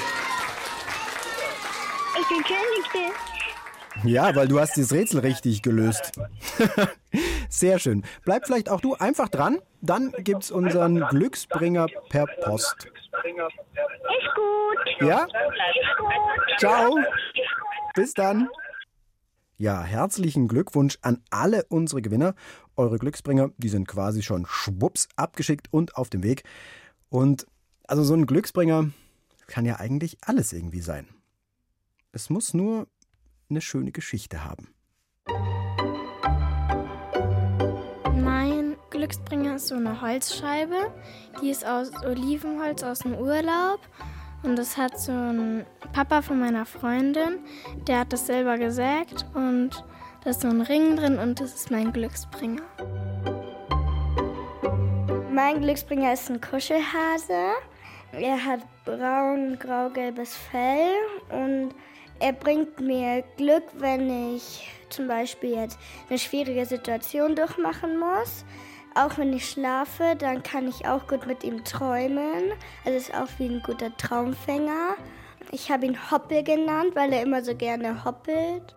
Ich 2.21 2.29
bin 2.29 2.43
Königin. 2.45 3.13
Ja, 4.05 4.35
weil 4.35 4.49
du 4.49 4.59
hast 4.59 4.77
dieses 4.77 4.93
Rätsel 4.93 5.21
richtig 5.21 5.63
gelöst. 5.63 6.13
Sehr 7.49 7.79
schön. 7.79 8.05
Bleib 8.25 8.47
vielleicht 8.47 8.69
auch 8.71 8.81
du 8.81 8.95
einfach 8.95 9.29
dran. 9.29 9.61
Dann 9.81 10.13
gibt's 10.19 10.51
unseren 10.51 11.01
Glücksbringer 11.09 11.87
per 12.09 12.27
Post. 12.27 12.87
Ist 12.87 14.35
gut. 14.35 15.09
Ja? 15.09 15.25
Ist 15.25 15.99
gut. 15.99 16.59
Ciao. 16.59 16.99
Bis 17.95 18.15
dann. 18.15 18.49
Ja, 19.63 19.81
herzlichen 19.85 20.49
Glückwunsch 20.49 20.99
an 21.03 21.23
alle 21.31 21.65
unsere 21.69 22.03
Gewinner. 22.03 22.35
Eure 22.75 22.99
Glücksbringer, 22.99 23.51
die 23.59 23.69
sind 23.69 23.87
quasi 23.87 24.21
schon 24.21 24.45
schwupps 24.45 25.07
abgeschickt 25.15 25.73
und 25.73 25.97
auf 25.97 26.11
dem 26.11 26.25
Weg. 26.25 26.43
Und 27.11 27.47
also 27.87 28.03
so 28.03 28.13
ein 28.15 28.27
Glücksbringer 28.27 28.91
kann 29.47 29.65
ja 29.65 29.77
eigentlich 29.77 30.19
alles 30.23 30.53
irgendwie 30.53 30.81
sein. 30.81 31.07
Es 32.11 32.29
muss 32.29 32.55
nur 32.55 32.89
eine 33.51 33.61
schöne 33.61 33.93
Geschichte 33.93 34.45
haben. 34.45 34.75
Mein 38.21 38.75
Glücksbringer 38.91 39.55
ist 39.55 39.69
so 39.69 39.77
eine 39.77 40.01
Holzscheibe. 40.01 40.93
Die 41.41 41.51
ist 41.51 41.65
aus 41.65 41.93
Olivenholz 42.05 42.83
aus 42.83 42.99
dem 42.99 43.15
Urlaub. 43.15 43.79
Und 44.43 44.57
das 44.57 44.77
hat 44.77 44.99
so 44.99 45.13
ein 45.13 45.65
Papa 45.93 46.23
von 46.23 46.41
meiner 46.41 46.67
Freundin, 46.67 47.39
der 47.87 48.01
hat 48.01 48.13
das 48.13 48.27
selber 48.27 48.59
gesägt. 48.59 49.25
Und 49.35 49.85
da 50.25 50.31
ist 50.31 50.41
so 50.41 50.49
ein 50.49 50.61
Ring 50.61 50.97
drin 50.97 51.19
und 51.19 51.41
das 51.41 51.55
ist 51.55 51.71
mein 51.71 51.93
Glücksbringer. 51.93 52.63
Mein 55.33 55.61
Glücksbringer 55.61 56.13
ist 56.13 56.31
ein 56.31 56.41
Kuschelhase. 56.41 57.55
Er 58.13 58.45
hat 58.45 58.61
braun, 58.85 59.59
grau-gelbes 59.59 60.37
Fell 60.37 60.91
und 61.31 61.71
er 62.21 62.33
bringt 62.33 62.79
mir 62.79 63.25
Glück, 63.37 63.65
wenn 63.79 64.35
ich 64.37 64.69
zum 64.91 65.09
Beispiel 65.09 65.55
jetzt 65.57 65.79
eine 66.09 66.19
schwierige 66.19 66.67
Situation 66.67 67.35
durchmachen 67.35 67.99
muss. 67.99 68.45
Auch 68.95 69.17
wenn 69.17 69.33
ich 69.33 69.49
schlafe, 69.49 70.17
dann 70.19 70.43
kann 70.43 70.69
ich 70.69 70.87
auch 70.87 71.07
gut 71.07 71.27
mit 71.27 71.45
ihm 71.45 71.65
träumen. 71.65 72.53
Also 72.85 72.99
ist 72.99 73.15
auch 73.15 73.29
wie 73.39 73.47
ein 73.47 73.63
guter 73.63 73.97
Traumfänger. 73.97 74.97
Ich 75.51 75.71
habe 75.71 75.87
ihn 75.87 76.11
Hoppel 76.11 76.43
genannt, 76.43 76.91
weil 76.95 77.13
er 77.13 77.23
immer 77.23 77.43
so 77.43 77.55
gerne 77.55 78.05
hoppelt. 78.05 78.77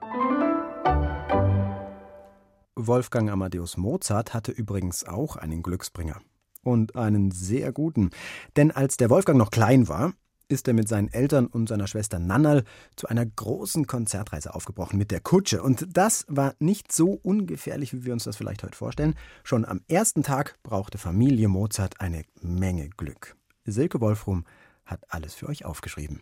Wolfgang 2.75 3.29
Amadeus 3.29 3.75
Mozart 3.75 4.33
hatte 4.33 4.51
übrigens 4.51 5.05
auch 5.05 5.35
einen 5.35 5.63
Glücksbringer. 5.63 6.21
Und 6.63 6.95
einen 6.95 7.31
sehr 7.31 7.71
guten. 7.73 8.09
Denn 8.55 8.71
als 8.71 8.97
der 8.97 9.09
Wolfgang 9.09 9.37
noch 9.37 9.51
klein 9.51 9.87
war, 9.87 10.13
ist 10.47 10.67
er 10.67 10.73
mit 10.73 10.87
seinen 10.87 11.11
Eltern 11.11 11.47
und 11.47 11.69
seiner 11.69 11.87
Schwester 11.87 12.19
Nannal 12.19 12.63
zu 12.95 13.07
einer 13.07 13.25
großen 13.25 13.87
Konzertreise 13.87 14.53
aufgebrochen 14.53 14.97
mit 14.97 15.11
der 15.11 15.19
Kutsche. 15.19 15.61
Und 15.61 15.87
das 15.91 16.25
war 16.27 16.53
nicht 16.59 16.91
so 16.91 17.19
ungefährlich, 17.23 17.93
wie 17.93 18.05
wir 18.05 18.13
uns 18.13 18.25
das 18.25 18.37
vielleicht 18.37 18.63
heute 18.63 18.77
vorstellen. 18.77 19.15
Schon 19.43 19.65
am 19.65 19.81
ersten 19.87 20.23
Tag 20.23 20.55
brauchte 20.63 20.97
Familie 20.97 21.47
Mozart 21.47 21.99
eine 22.01 22.23
Menge 22.41 22.89
Glück. 22.89 23.35
Silke 23.65 24.01
Wolfrum 24.01 24.45
hat 24.85 25.01
alles 25.09 25.33
für 25.33 25.47
euch 25.47 25.65
aufgeschrieben. 25.65 26.21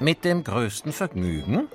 Mit 0.00 0.24
dem 0.24 0.44
größten 0.44 0.92
Vergnügen? 0.92 1.68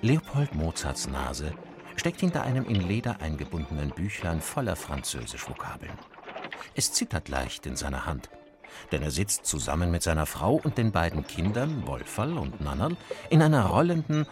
Leopold 0.00 0.54
Mozarts 0.54 1.08
Nase 1.08 1.52
steckt 1.98 2.20
hinter 2.20 2.42
einem 2.42 2.64
in 2.64 2.86
Leder 2.86 3.20
eingebundenen 3.20 3.90
Büchlein 3.90 4.40
voller 4.40 4.76
Französisch-Vokabeln. 4.76 5.92
Es 6.74 6.92
zittert 6.92 7.28
leicht 7.28 7.66
in 7.66 7.76
seiner 7.76 8.06
Hand, 8.06 8.30
denn 8.92 9.02
er 9.02 9.10
sitzt 9.10 9.46
zusammen 9.46 9.90
mit 9.90 10.02
seiner 10.02 10.26
Frau 10.26 10.60
und 10.62 10.78
den 10.78 10.92
beiden 10.92 11.26
Kindern, 11.26 11.86
Wolferl 11.86 12.38
und 12.38 12.60
Nannerl, 12.60 12.96
in 13.30 13.42
einer 13.42 13.66
rollenden 13.66 14.26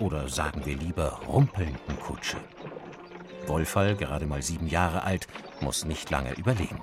oder 0.00 0.28
sagen 0.28 0.64
wir 0.64 0.76
lieber 0.76 1.20
rumpelnden 1.26 1.98
Kutsche. 2.00 2.38
Wolferl, 3.46 3.96
gerade 3.96 4.26
mal 4.26 4.42
sieben 4.42 4.66
Jahre 4.66 5.02
alt, 5.02 5.28
muss 5.60 5.84
nicht 5.84 6.10
lange 6.10 6.32
überlegen. 6.34 6.80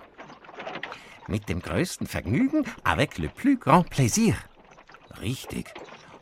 Mit 1.27 1.49
dem 1.49 1.61
größten 1.61 2.07
Vergnügen, 2.07 2.65
avec 2.83 3.17
le 3.17 3.29
plus 3.29 3.59
grand 3.59 3.89
plaisir. 3.89 4.35
Richtig. 5.19 5.73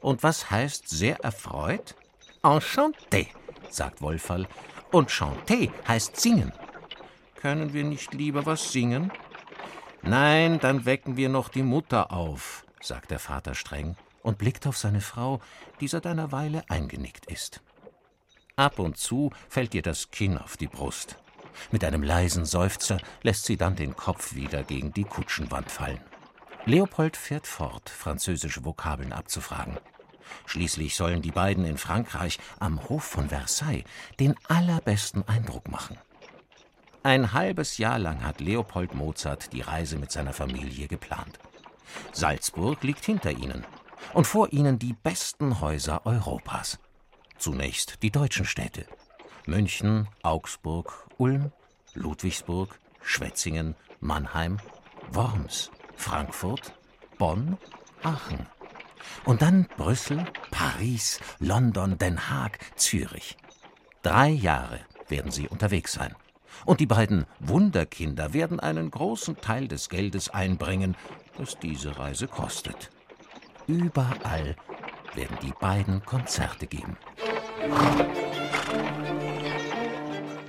Und 0.01 0.23
was 0.23 0.49
heißt 0.49 0.87
sehr 0.87 1.19
erfreut? 1.21 1.95
Enchanté, 2.41 3.27
sagt 3.73 4.01
Wolferl. 4.01 4.47
Und 4.91 5.11
chanter 5.11 5.67
heißt 5.87 6.19
singen. 6.19 6.51
Können 7.35 7.73
wir 7.73 7.83
nicht 7.83 8.13
lieber 8.13 8.45
was 8.45 8.71
singen? 8.71 9.11
Nein, 10.01 10.59
dann 10.59 10.85
wecken 10.85 11.17
wir 11.17 11.29
noch 11.29 11.49
die 11.49 11.63
Mutter 11.63 12.11
auf, 12.11 12.65
sagt 12.81 13.11
der 13.11 13.19
Vater 13.19 13.55
streng 13.55 13.95
und 14.23 14.37
blickt 14.37 14.67
auf 14.67 14.77
seine 14.77 15.01
Frau, 15.01 15.41
die 15.79 15.87
seit 15.87 16.05
einer 16.05 16.31
Weile 16.31 16.63
eingenickt 16.69 17.25
ist. 17.25 17.61
Ab 18.55 18.79
und 18.79 18.97
zu 18.97 19.31
fällt 19.47 19.73
ihr 19.73 19.81
das 19.81 20.11
Kinn 20.11 20.37
auf 20.37 20.57
die 20.57 20.67
Brust. 20.67 21.17
Mit 21.71 21.83
einem 21.83 22.03
leisen 22.03 22.45
Seufzer 22.45 22.99
lässt 23.21 23.45
sie 23.45 23.57
dann 23.57 23.75
den 23.75 23.95
Kopf 23.95 24.35
wieder 24.35 24.63
gegen 24.63 24.93
die 24.93 25.03
Kutschenwand 25.03 25.71
fallen. 25.71 26.01
Leopold 26.65 27.15
fährt 27.15 27.47
fort, 27.47 27.89
französische 27.89 28.65
Vokabeln 28.65 29.13
abzufragen. 29.13 29.77
Schließlich 30.45 30.95
sollen 30.95 31.21
die 31.21 31.31
beiden 31.31 31.65
in 31.65 31.77
Frankreich 31.77 32.39
am 32.59 32.87
Hof 32.89 33.03
von 33.03 33.29
Versailles 33.29 33.83
den 34.19 34.35
allerbesten 34.47 35.27
Eindruck 35.27 35.69
machen. 35.69 35.97
Ein 37.03 37.33
halbes 37.33 37.77
Jahr 37.77 37.97
lang 37.97 38.23
hat 38.23 38.41
Leopold 38.41 38.93
Mozart 38.93 39.53
die 39.53 39.61
Reise 39.61 39.97
mit 39.97 40.11
seiner 40.11 40.33
Familie 40.33 40.87
geplant. 40.87 41.39
Salzburg 42.11 42.83
liegt 42.83 43.05
hinter 43.05 43.31
ihnen 43.31 43.65
und 44.13 44.27
vor 44.27 44.51
ihnen 44.51 44.79
die 44.79 44.93
besten 44.93 45.61
Häuser 45.61 46.05
Europas. 46.05 46.79
Zunächst 47.37 48.03
die 48.03 48.11
deutschen 48.11 48.45
Städte 48.45 48.85
München, 49.45 50.07
Augsburg, 50.23 51.07
Ulm, 51.17 51.51
Ludwigsburg, 51.93 52.79
Schwetzingen, 53.01 53.75
Mannheim, 53.99 54.57
Worms, 55.11 55.71
Frankfurt, 55.95 56.73
Bonn, 57.17 57.57
Aachen. 58.03 58.45
Und 59.25 59.41
dann 59.41 59.67
Brüssel, 59.77 60.25
Paris, 60.51 61.19
London, 61.39 61.97
Den 61.97 62.29
Haag, 62.29 62.59
Zürich. 62.75 63.37
Drei 64.01 64.29
Jahre 64.29 64.79
werden 65.07 65.31
sie 65.31 65.47
unterwegs 65.47 65.93
sein. 65.93 66.15
Und 66.65 66.79
die 66.79 66.85
beiden 66.85 67.25
Wunderkinder 67.39 68.33
werden 68.33 68.59
einen 68.59 68.91
großen 68.91 69.39
Teil 69.41 69.67
des 69.67 69.89
Geldes 69.89 70.29
einbringen, 70.29 70.95
das 71.37 71.57
diese 71.59 71.97
Reise 71.97 72.27
kostet. 72.27 72.89
Überall 73.67 74.55
werden 75.15 75.37
die 75.41 75.53
beiden 75.59 76.03
Konzerte 76.05 76.67
geben. 76.67 76.97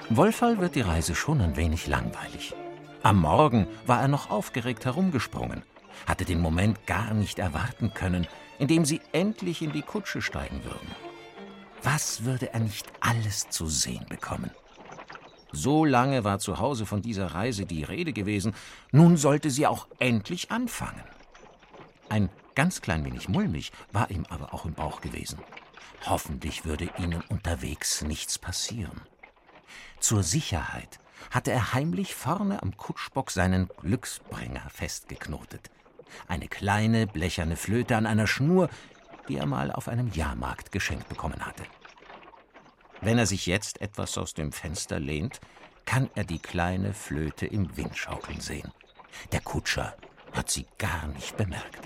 Wolferl 0.09 0.59
wird 0.59 0.75
die 0.75 0.81
Reise 0.81 1.15
schon 1.15 1.41
ein 1.41 1.57
wenig 1.57 1.87
langweilig. 1.87 2.55
Am 3.03 3.19
Morgen 3.21 3.67
war 3.87 4.01
er 4.01 4.09
noch 4.09 4.31
aufgeregt 4.31 4.85
herumgesprungen, 4.85 5.63
hatte 6.07 6.25
den 6.25 6.41
Moment 6.41 6.87
gar 6.87 7.15
nicht 7.15 7.39
erwarten 7.39 7.95
können, 7.95 8.27
in 8.59 8.69
dem 8.69 8.85
sie 8.85 9.01
endlich 9.13 9.63
in 9.63 9.73
die 9.73 9.83
Kutsche 9.83 10.23
steigen 10.23 10.65
würden. 10.65 10.95
Was 11.83 12.25
würde 12.25 12.53
er 12.53 12.61
nicht 12.61 12.93
alles 13.01 13.49
zu 13.49 13.67
sehen 13.67 14.07
bekommen? 14.09 14.51
So 15.53 15.85
lange 15.85 16.25
war 16.25 16.39
zu 16.39 16.59
Hause 16.59 16.87
von 16.87 17.03
dieser 17.03 17.27
Reise 17.29 17.67
die 17.67 17.83
Rede 17.83 18.13
gewesen, 18.13 18.55
nun 18.93 19.17
sollte 19.17 19.51
sie 19.51 19.67
auch 19.67 19.89
endlich 19.99 20.51
anfangen. 20.51 21.03
Ein 22.09 22.29
ganz 22.55 22.83
klein 22.83 23.05
wenig 23.05 23.29
mulmig 23.29 23.73
war 23.93 24.11
ihm 24.11 24.27
aber 24.29 24.55
auch 24.55 24.65
im 24.65 24.75
Bauch 24.75 25.01
gewesen. 25.01 25.39
Hoffentlich 26.07 26.65
würde 26.65 26.91
ihnen 26.99 27.23
unterwegs 27.29 28.03
nichts 28.03 28.39
passieren. 28.39 29.01
Zur 29.99 30.23
Sicherheit 30.23 30.99
hatte 31.31 31.51
er 31.51 31.75
heimlich 31.75 32.15
vorne 32.15 32.63
am 32.63 32.77
Kutschbock 32.77 33.31
seinen 33.31 33.69
Glücksbringer 33.81 34.69
festgeknotet. 34.71 35.71
Eine 36.29 36.49
kleine 36.49 37.07
blecherne 37.07 37.57
Flöte 37.57 37.97
an 37.97 38.07
einer 38.07 38.27
Schnur, 38.27 38.69
die 39.29 39.37
er 39.37 39.47
mal 39.47 39.71
auf 39.71 39.89
einem 39.89 40.11
Jahrmarkt 40.13 40.73
geschenkt 40.73 41.09
bekommen 41.09 41.45
hatte. 41.45 41.65
Wenn 43.01 43.19
er 43.19 43.27
sich 43.27 43.47
jetzt 43.47 43.81
etwas 43.81 44.19
aus 44.19 44.35
dem 44.35 44.53
Fenster 44.53 45.01
lehnt, 45.01 45.41
kann 45.87 46.11
er 46.15 46.25
die 46.25 46.39
kleine 46.39 46.93
Flöte 46.93 47.47
im 47.47 47.77
Wind 47.77 47.97
schaukeln 47.97 48.41
sehen. 48.41 48.73
Der 49.33 49.41
Kutscher 49.41 49.97
hat 50.33 50.51
sie 50.51 50.67
gar 50.79 51.07
nicht 51.09 51.37
bemerkt. 51.37 51.81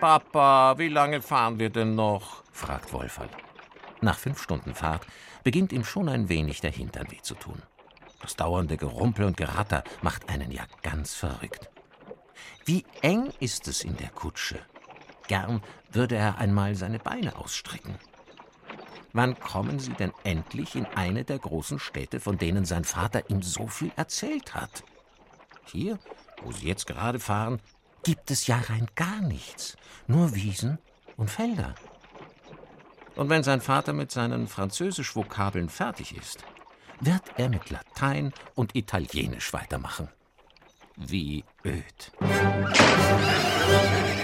Papa, 0.00 0.76
wie 0.78 0.88
lange 0.88 1.22
fahren 1.22 1.58
wir 1.58 1.70
denn 1.70 1.94
noch? 1.94 2.42
fragt 2.52 2.92
Wolferl. 2.92 3.30
Nach 4.00 4.18
fünf 4.18 4.42
Stunden 4.42 4.74
Fahrt 4.74 5.06
beginnt 5.42 5.72
ihm 5.72 5.84
schon 5.84 6.08
ein 6.08 6.28
wenig 6.28 6.60
der 6.60 6.70
Hintern 6.70 7.10
weh 7.10 7.20
zu 7.22 7.34
tun. 7.34 7.62
Das 8.20 8.36
dauernde 8.36 8.76
Gerumpel 8.76 9.24
und 9.24 9.36
Geratter 9.36 9.84
macht 10.02 10.28
einen 10.28 10.50
ja 10.50 10.64
ganz 10.82 11.14
verrückt. 11.14 11.70
Wie 12.64 12.84
eng 13.02 13.32
ist 13.40 13.68
es 13.68 13.84
in 13.84 13.96
der 13.96 14.10
Kutsche? 14.10 14.58
Gern 15.28 15.62
würde 15.90 16.16
er 16.16 16.38
einmal 16.38 16.74
seine 16.74 16.98
Beine 16.98 17.36
ausstrecken. 17.36 17.98
Wann 19.12 19.38
kommen 19.38 19.78
Sie 19.78 19.92
denn 19.92 20.12
endlich 20.24 20.74
in 20.74 20.84
eine 20.84 21.24
der 21.24 21.38
großen 21.38 21.78
Städte, 21.78 22.20
von 22.20 22.38
denen 22.38 22.64
sein 22.64 22.84
Vater 22.84 23.30
ihm 23.30 23.42
so 23.42 23.66
viel 23.66 23.90
erzählt 23.96 24.54
hat? 24.54 24.84
Hier, 25.64 25.98
wo 26.42 26.52
Sie 26.52 26.66
jetzt 26.66 26.86
gerade 26.86 27.18
fahren, 27.18 27.60
gibt 28.02 28.30
es 28.30 28.46
ja 28.46 28.58
rein 28.58 28.88
gar 28.94 29.20
nichts, 29.22 29.76
nur 30.06 30.34
Wiesen 30.34 30.78
und 31.16 31.30
Felder. 31.30 31.74
Und 33.14 33.30
wenn 33.30 33.42
sein 33.42 33.62
Vater 33.62 33.94
mit 33.94 34.10
seinen 34.10 34.46
Französisch-Vokabeln 34.46 35.70
fertig 35.70 36.16
ist, 36.16 36.44
wird 37.00 37.22
er 37.36 37.48
mit 37.48 37.70
Latein 37.70 38.32
und 38.54 38.74
Italienisch 38.74 39.52
weitermachen. 39.52 40.08
Wie 40.96 41.44
öd. 41.64 42.12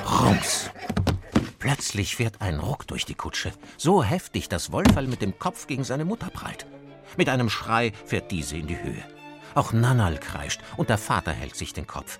Rums! 0.04 0.70
Plötzlich 1.58 2.16
fährt 2.16 2.40
ein 2.40 2.58
Ruck 2.58 2.86
durch 2.88 3.04
die 3.04 3.14
Kutsche, 3.14 3.52
so 3.76 4.02
heftig, 4.02 4.48
dass 4.48 4.72
Wolferl 4.72 5.06
mit 5.06 5.22
dem 5.22 5.38
Kopf 5.38 5.66
gegen 5.66 5.84
seine 5.84 6.04
Mutter 6.04 6.30
prallt. 6.30 6.66
Mit 7.16 7.28
einem 7.28 7.50
Schrei 7.50 7.92
fährt 8.06 8.30
diese 8.30 8.56
in 8.56 8.66
die 8.66 8.82
Höhe. 8.82 9.04
Auch 9.54 9.72
Nannal 9.72 10.18
kreischt 10.18 10.60
und 10.76 10.88
der 10.88 10.98
Vater 10.98 11.32
hält 11.32 11.56
sich 11.56 11.72
den 11.72 11.86
Kopf. 11.86 12.18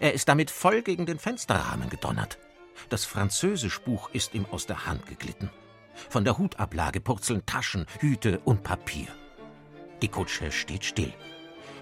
Er 0.00 0.14
ist 0.14 0.28
damit 0.28 0.50
voll 0.50 0.82
gegen 0.82 1.06
den 1.06 1.18
Fensterrahmen 1.18 1.88
gedonnert. 1.88 2.38
Das 2.88 3.04
Französischbuch 3.04 4.10
ist 4.12 4.34
ihm 4.34 4.46
aus 4.50 4.66
der 4.66 4.84
Hand 4.86 5.06
geglitten. 5.06 5.50
Von 6.08 6.24
der 6.24 6.38
Hutablage 6.38 7.00
purzeln 7.00 7.46
Taschen, 7.46 7.86
Hüte 8.00 8.40
und 8.40 8.64
Papier. 8.64 9.08
Die 10.02 10.08
Kutsche 10.08 10.50
steht 10.50 10.84
still, 10.84 11.12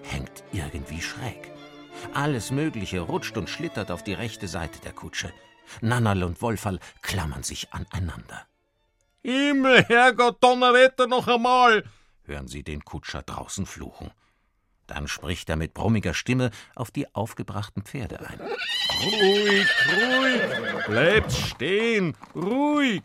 hängt 0.02 0.44
irgendwie 0.52 1.00
schräg. 1.00 1.50
Alles 2.12 2.50
Mögliche 2.50 3.00
rutscht 3.00 3.37
und 3.38 3.48
schlittert 3.48 3.90
auf 3.90 4.04
die 4.04 4.12
rechte 4.12 4.46
Seite 4.46 4.78
der 4.80 4.92
Kutsche. 4.92 5.33
Nannerl 5.80 6.24
und 6.24 6.42
Wolferl 6.42 6.80
klammern 7.00 7.42
sich 7.42 7.72
aneinander. 7.72 8.46
Himmel, 9.22 9.85
Herrgott, 9.85 10.42
Donnerwetter 10.42 11.06
noch 11.06 11.28
einmal! 11.28 11.85
hören 12.24 12.46
sie 12.46 12.62
den 12.62 12.85
Kutscher 12.85 13.22
draußen 13.22 13.64
fluchen. 13.64 14.11
Dann 14.87 15.09
spricht 15.09 15.48
er 15.48 15.56
mit 15.56 15.72
brummiger 15.72 16.14
Stimme 16.14 16.50
auf 16.74 16.90
die 16.90 17.12
aufgebrachten 17.14 17.85
Pferde 17.85 18.20
ein. 18.20 18.40
Ruhig, 19.02 19.66
ruhig! 19.96 20.87
Bleibt 20.87 21.33
stehen! 21.33 22.16
Ruhig! 22.35 23.02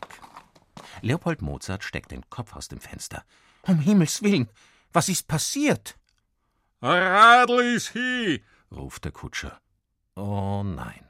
Leopold 1.02 1.42
Mozart 1.42 1.84
steckt 1.84 2.12
den 2.12 2.30
Kopf 2.30 2.56
aus 2.56 2.68
dem 2.68 2.80
Fenster. 2.80 3.24
Um 3.62 3.80
Himmels 3.80 4.22
willen, 4.22 4.50
was 4.96 5.10
ist 5.10 5.28
passiert? 5.28 5.98
Radl 6.82 7.60
ist 7.76 7.94
hi, 7.94 8.44
ruft 8.72 9.04
der 9.04 9.12
Kutscher. 9.12 9.60
Oh 10.16 10.64
nein. 10.64 11.10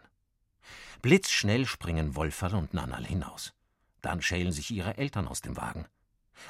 Blitzschnell 1.01 1.67
springen 1.67 2.15
Wolferl 2.15 2.55
und 2.55 2.73
Nannal 2.73 3.05
hinaus. 3.05 3.53
Dann 4.01 4.21
schälen 4.23 4.51
sich 4.51 4.71
ihre 4.71 4.97
Eltern 4.97 5.27
aus 5.27 5.41
dem 5.41 5.55
Wagen. 5.55 5.85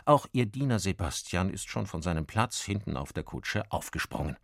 Auch 0.06 0.28
ihr 0.32 0.46
Diener 0.46 0.80
Sebastian 0.80 1.50
ist 1.50 1.68
schon 1.70 1.88
von 1.88 2.02
seinem 2.02 2.26
Platz 2.26 2.62
hinten 2.62 2.96
auf 2.96 3.12
der 3.12 3.24
Kutsche 3.24 3.70
aufgesprungen. 3.70 4.38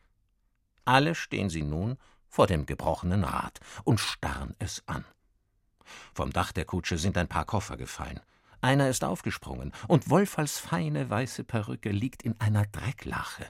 Alle 0.83 1.15
stehen 1.15 1.49
sie 1.49 1.63
nun 1.63 1.97
vor 2.27 2.47
dem 2.47 2.65
gebrochenen 2.65 3.23
Rad 3.23 3.59
und 3.83 3.99
starren 3.99 4.55
es 4.59 4.83
an. 4.87 5.05
Vom 6.13 6.31
Dach 6.33 6.51
der 6.51 6.65
Kutsche 6.65 6.97
sind 6.97 7.17
ein 7.17 7.27
paar 7.27 7.45
Koffer 7.45 7.77
gefallen. 7.77 8.19
Einer 8.61 8.89
ist 8.89 9.03
aufgesprungen, 9.03 9.73
und 9.87 10.09
Wolferls 10.09 10.59
feine 10.59 11.09
weiße 11.09 11.43
Perücke 11.43 11.89
liegt 11.89 12.23
in 12.23 12.39
einer 12.39 12.65
Drecklache. 12.67 13.47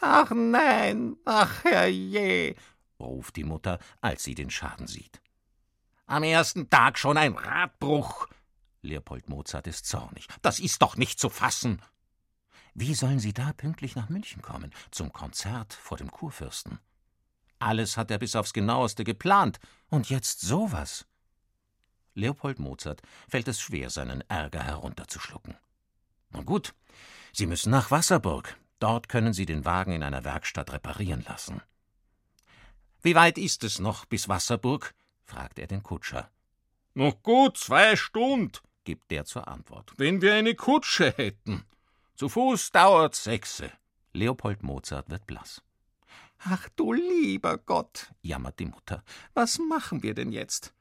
Ach 0.00 0.30
nein, 0.30 1.16
ach 1.24 1.64
herrje, 1.64 2.54
ruft 2.98 3.36
die 3.36 3.44
Mutter, 3.44 3.78
als 4.00 4.24
sie 4.24 4.34
den 4.34 4.50
Schaden 4.50 4.86
sieht. 4.86 5.20
Am 6.06 6.22
ersten 6.22 6.70
Tag 6.70 6.98
schon 6.98 7.16
ein 7.16 7.34
Radbruch. 7.34 8.26
Leopold 8.82 9.28
Mozart 9.28 9.66
ist 9.66 9.86
zornig. 9.86 10.26
Das 10.42 10.58
ist 10.58 10.80
doch 10.82 10.96
nicht 10.96 11.20
zu 11.20 11.28
fassen. 11.28 11.82
Wie 12.74 12.94
sollen 12.94 13.18
Sie 13.18 13.32
da 13.32 13.52
pünktlich 13.52 13.94
nach 13.94 14.08
München 14.08 14.42
kommen, 14.42 14.72
zum 14.90 15.12
Konzert 15.12 15.74
vor 15.74 15.98
dem 15.98 16.10
Kurfürsten? 16.10 16.78
Alles 17.58 17.96
hat 17.96 18.10
er 18.10 18.18
bis 18.18 18.36
aufs 18.36 18.52
genaueste 18.52 19.04
geplant, 19.04 19.60
und 19.88 20.08
jetzt 20.08 20.40
sowas. 20.40 21.06
Leopold 22.14 22.58
Mozart 22.58 23.02
fällt 23.28 23.48
es 23.48 23.60
schwer, 23.60 23.90
seinen 23.90 24.22
Ärger 24.28 24.62
herunterzuschlucken. 24.62 25.56
Nun 26.30 26.46
gut, 26.46 26.74
Sie 27.32 27.46
müssen 27.46 27.70
nach 27.70 27.90
Wasserburg. 27.90 28.56
Dort 28.78 29.08
können 29.08 29.32
Sie 29.32 29.46
den 29.46 29.64
Wagen 29.64 29.92
in 29.92 30.02
einer 30.02 30.24
Werkstatt 30.24 30.72
reparieren 30.72 31.24
lassen. 31.28 31.62
Wie 33.02 33.14
weit 33.14 33.38
ist 33.38 33.64
es 33.64 33.78
noch 33.78 34.04
bis 34.04 34.28
Wasserburg? 34.28 34.94
fragt 35.24 35.58
er 35.58 35.66
den 35.66 35.82
Kutscher. 35.82 36.30
Noch 36.94 37.22
gut 37.22 37.56
zwei 37.56 37.96
Stunden, 37.96 38.58
gibt 38.84 39.10
der 39.10 39.24
zur 39.24 39.48
Antwort. 39.48 39.92
Wenn 39.96 40.22
wir 40.22 40.34
eine 40.34 40.54
Kutsche 40.54 41.12
hätten. 41.16 41.64
Zu 42.16 42.28
Fuß 42.28 42.72
dauert 42.72 43.14
sechse. 43.14 43.70
Leopold 44.12 44.62
Mozart 44.62 45.08
wird 45.08 45.26
blass. 45.26 45.62
Ach 46.44 46.68
du 46.74 46.92
lieber 46.92 47.58
Gott, 47.58 48.12
jammert 48.22 48.58
die 48.58 48.66
Mutter. 48.66 49.04
Was 49.34 49.58
machen 49.58 50.02
wir 50.02 50.14
denn 50.14 50.32
jetzt? 50.32 50.74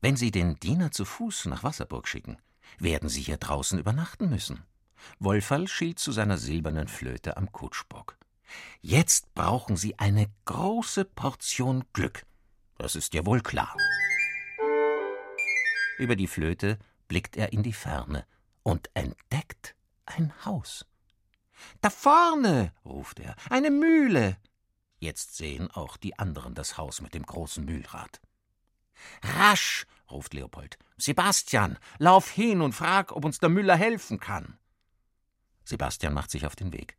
Wenn 0.00 0.16
Sie 0.16 0.30
den 0.30 0.60
Diener 0.60 0.92
zu 0.92 1.04
Fuß 1.04 1.46
nach 1.46 1.64
Wasserburg 1.64 2.06
schicken, 2.06 2.38
werden 2.78 3.08
Sie 3.08 3.22
hier 3.22 3.36
draußen 3.36 3.78
übernachten 3.78 4.28
müssen. 4.28 4.62
Wolferl 5.18 5.66
schielt 5.66 5.98
zu 5.98 6.12
seiner 6.12 6.38
silbernen 6.38 6.88
Flöte 6.88 7.36
am 7.36 7.50
Kutschbock. 7.50 8.16
Jetzt 8.80 9.34
brauchen 9.34 9.76
Sie 9.76 9.98
eine 9.98 10.30
große 10.44 11.04
Portion 11.04 11.84
Glück. 11.92 12.24
Das 12.78 12.94
ist 12.94 13.14
ja 13.14 13.26
wohl 13.26 13.40
klar. 13.40 13.76
Über 15.98 16.14
die 16.14 16.28
Flöte 16.28 16.78
blickt 17.08 17.36
er 17.36 17.52
in 17.52 17.64
die 17.64 17.72
Ferne 17.72 18.24
und 18.62 18.90
entdeckt 18.94 19.74
ein 20.06 20.32
Haus. 20.44 20.86
Da 21.80 21.90
vorne, 21.90 22.72
ruft 22.84 23.18
er, 23.18 23.34
eine 23.50 23.70
Mühle. 23.70 24.36
Jetzt 25.00 25.36
sehen 25.36 25.70
auch 25.72 25.96
die 25.96 26.18
anderen 26.18 26.54
das 26.54 26.78
Haus 26.78 27.00
mit 27.00 27.14
dem 27.14 27.26
großen 27.26 27.64
Mühlrad. 27.64 28.20
Rasch, 29.22 29.86
ruft 30.10 30.34
Leopold. 30.34 30.78
Sebastian, 30.96 31.78
lauf 31.98 32.30
hin 32.30 32.60
und 32.60 32.74
frag, 32.74 33.12
ob 33.12 33.24
uns 33.24 33.38
der 33.38 33.48
Müller 33.48 33.76
helfen 33.76 34.18
kann. 34.18 34.58
Sebastian 35.64 36.14
macht 36.14 36.30
sich 36.30 36.46
auf 36.46 36.56
den 36.56 36.72
Weg. 36.72 36.96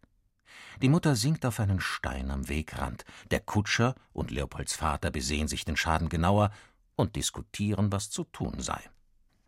Die 0.81 0.89
Mutter 0.89 1.15
sinkt 1.15 1.45
auf 1.45 1.59
einen 1.59 1.81
Stein 1.81 2.31
am 2.31 2.47
Wegrand. 2.47 3.03
Der 3.31 3.41
Kutscher 3.41 3.95
und 4.13 4.31
Leopolds 4.31 4.75
Vater 4.75 5.11
besehen 5.11 5.47
sich 5.47 5.65
den 5.65 5.75
Schaden 5.75 6.07
genauer 6.07 6.51
und 6.95 7.15
diskutieren, 7.15 7.91
was 7.91 8.09
zu 8.09 8.23
tun 8.25 8.59
sei. 8.59 8.79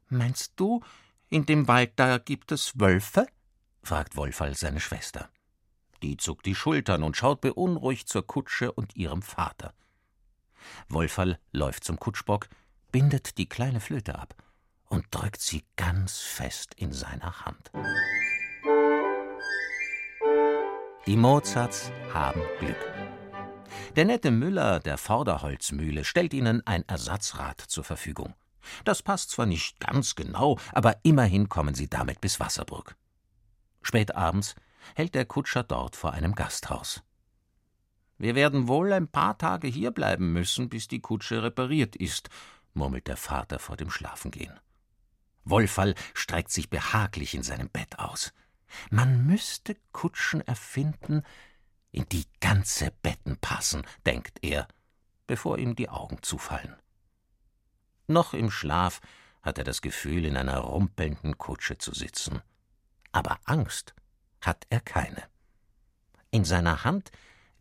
Meinst 0.09 0.53
du, 0.57 0.81
in 1.29 1.45
dem 1.45 1.67
Wald 1.67 1.93
da 1.95 2.17
gibt 2.17 2.51
es 2.51 2.79
Wölfe? 2.79 3.27
fragt 3.83 4.17
Wolferl 4.17 4.55
seine 4.55 4.81
Schwester. 4.81 5.29
Die 6.01 6.17
zuckt 6.17 6.45
die 6.45 6.55
Schultern 6.55 7.03
und 7.03 7.15
schaut 7.15 7.41
beunruhigt 7.41 8.09
zur 8.09 8.25
Kutsche 8.25 8.71
und 8.71 8.95
ihrem 8.95 9.21
Vater. 9.21 9.73
Wolferl 10.89 11.37
läuft 11.51 11.83
zum 11.83 11.99
Kutschbock, 11.99 12.49
bindet 12.91 13.37
die 13.37 13.47
kleine 13.47 13.79
Flöte 13.79 14.17
ab 14.17 14.35
und 14.87 15.05
drückt 15.11 15.41
sie 15.41 15.63
ganz 15.75 16.19
fest 16.19 16.73
in 16.75 16.91
seiner 16.91 17.45
Hand. 17.45 17.71
Die 21.07 21.17
Mozarts 21.17 21.91
haben 22.13 22.41
Glück. 22.59 22.77
Der 23.95 24.05
nette 24.05 24.31
Müller 24.31 24.79
der 24.79 24.97
Vorderholzmühle 24.97 26.05
stellt 26.05 26.33
ihnen 26.33 26.65
ein 26.65 26.87
Ersatzrad 26.87 27.59
zur 27.59 27.83
Verfügung. 27.83 28.35
Das 28.85 29.01
passt 29.01 29.31
zwar 29.31 29.45
nicht 29.45 29.79
ganz 29.79 30.15
genau, 30.15 30.59
aber 30.71 30.97
immerhin 31.03 31.49
kommen 31.49 31.73
sie 31.73 31.89
damit 31.89 32.21
bis 32.21 32.39
Wasserburg. 32.39 32.95
Spät 33.81 34.15
abends 34.15 34.55
hält 34.95 35.15
der 35.15 35.25
Kutscher 35.25 35.63
dort 35.63 35.95
vor 35.95 36.13
einem 36.13 36.35
Gasthaus. 36.35 37.03
Wir 38.21 38.35
werden 38.35 38.67
wohl 38.67 38.93
ein 38.93 39.07
paar 39.07 39.39
Tage 39.39 39.67
hierbleiben 39.67 40.31
müssen, 40.31 40.69
bis 40.69 40.87
die 40.87 40.99
Kutsche 40.99 41.41
repariert 41.41 41.95
ist, 41.95 42.29
murmelt 42.75 43.07
der 43.07 43.17
Vater 43.17 43.57
vor 43.57 43.77
dem 43.77 43.89
Schlafengehen. 43.89 44.59
Wolferl 45.43 45.95
streckt 46.13 46.51
sich 46.51 46.69
behaglich 46.69 47.33
in 47.33 47.41
seinem 47.41 47.67
Bett 47.67 47.97
aus. 47.97 48.31
Man 48.91 49.25
müsste 49.25 49.75
Kutschen 49.91 50.41
erfinden, 50.41 51.23
in 51.91 52.05
die 52.09 52.27
ganze 52.41 52.91
Betten 53.01 53.37
passen, 53.37 53.87
denkt 54.05 54.37
er, 54.43 54.67
bevor 55.25 55.57
ihm 55.57 55.75
die 55.75 55.89
Augen 55.89 56.21
zufallen. 56.21 56.75
Noch 58.05 58.35
im 58.35 58.51
Schlaf 58.51 59.01
hat 59.41 59.57
er 59.57 59.63
das 59.63 59.81
Gefühl, 59.81 60.25
in 60.25 60.37
einer 60.37 60.59
rumpelnden 60.59 61.39
Kutsche 61.39 61.79
zu 61.79 61.91
sitzen. 61.91 62.39
Aber 63.11 63.39
Angst 63.45 63.95
hat 64.41 64.67
er 64.69 64.79
keine. 64.79 65.23
In 66.29 66.45
seiner 66.45 66.83
Hand 66.83 67.11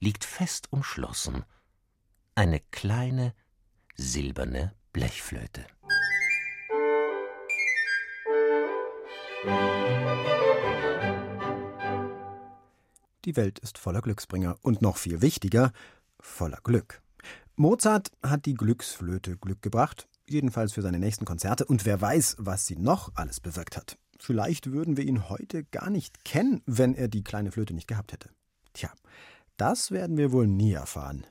liegt 0.00 0.24
fest 0.24 0.72
umschlossen 0.72 1.44
eine 2.34 2.60
kleine 2.70 3.34
silberne 3.96 4.72
Blechflöte. 4.92 5.66
Die 13.26 13.36
Welt 13.36 13.58
ist 13.58 13.76
voller 13.76 14.00
Glücksbringer 14.00 14.56
und 14.62 14.80
noch 14.80 14.96
viel 14.96 15.20
wichtiger, 15.20 15.72
voller 16.18 16.60
Glück. 16.64 17.02
Mozart 17.56 18.10
hat 18.22 18.46
die 18.46 18.54
Glücksflöte 18.54 19.36
Glück 19.36 19.60
gebracht, 19.60 20.08
jedenfalls 20.26 20.72
für 20.72 20.82
seine 20.82 20.98
nächsten 20.98 21.26
Konzerte, 21.26 21.66
und 21.66 21.84
wer 21.84 22.00
weiß, 22.00 22.36
was 22.38 22.66
sie 22.66 22.76
noch 22.76 23.12
alles 23.16 23.40
bewirkt 23.40 23.76
hat. 23.76 23.98
Vielleicht 24.18 24.72
würden 24.72 24.96
wir 24.96 25.04
ihn 25.04 25.28
heute 25.28 25.64
gar 25.64 25.90
nicht 25.90 26.24
kennen, 26.24 26.62
wenn 26.64 26.94
er 26.94 27.08
die 27.08 27.22
kleine 27.22 27.52
Flöte 27.52 27.74
nicht 27.74 27.88
gehabt 27.88 28.12
hätte. 28.12 28.30
Tja, 28.72 28.90
das 29.60 29.90
werden 29.90 30.16
wir 30.16 30.32
wohl 30.32 30.46
nie 30.46 30.72
erfahren. 30.72 31.26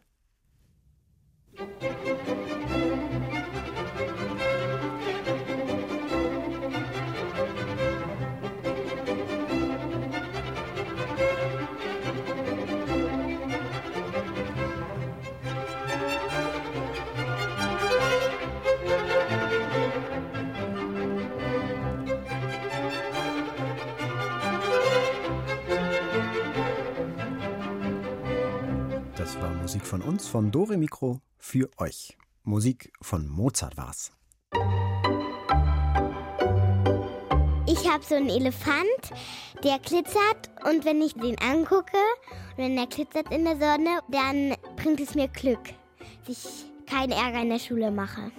Von 29.89 30.03
uns, 30.03 30.27
von 30.27 30.51
Dore 30.51 30.77
Mikro 30.77 31.19
für 31.39 31.67
euch. 31.79 32.15
Musik 32.43 32.93
von 33.01 33.27
Mozart 33.27 33.75
war's. 33.75 34.11
Ich 37.65 37.91
habe 37.91 38.03
so 38.03 38.13
einen 38.13 38.29
Elefant, 38.29 38.85
der 39.63 39.79
glitzert 39.79 40.51
und 40.63 40.85
wenn 40.85 41.01
ich 41.01 41.15
den 41.15 41.39
angucke, 41.39 41.97
wenn 42.55 42.77
er 42.77 42.85
glitzert 42.85 43.31
in 43.31 43.45
der 43.45 43.55
Sonne, 43.55 44.01
dann 44.09 44.53
bringt 44.75 44.99
es 44.99 45.15
mir 45.15 45.27
Glück, 45.27 45.73
dass 46.27 46.37
ich 46.45 46.65
keinen 46.85 47.11
Ärger 47.11 47.41
in 47.41 47.49
der 47.49 47.57
Schule 47.57 47.89
mache. 47.89 48.31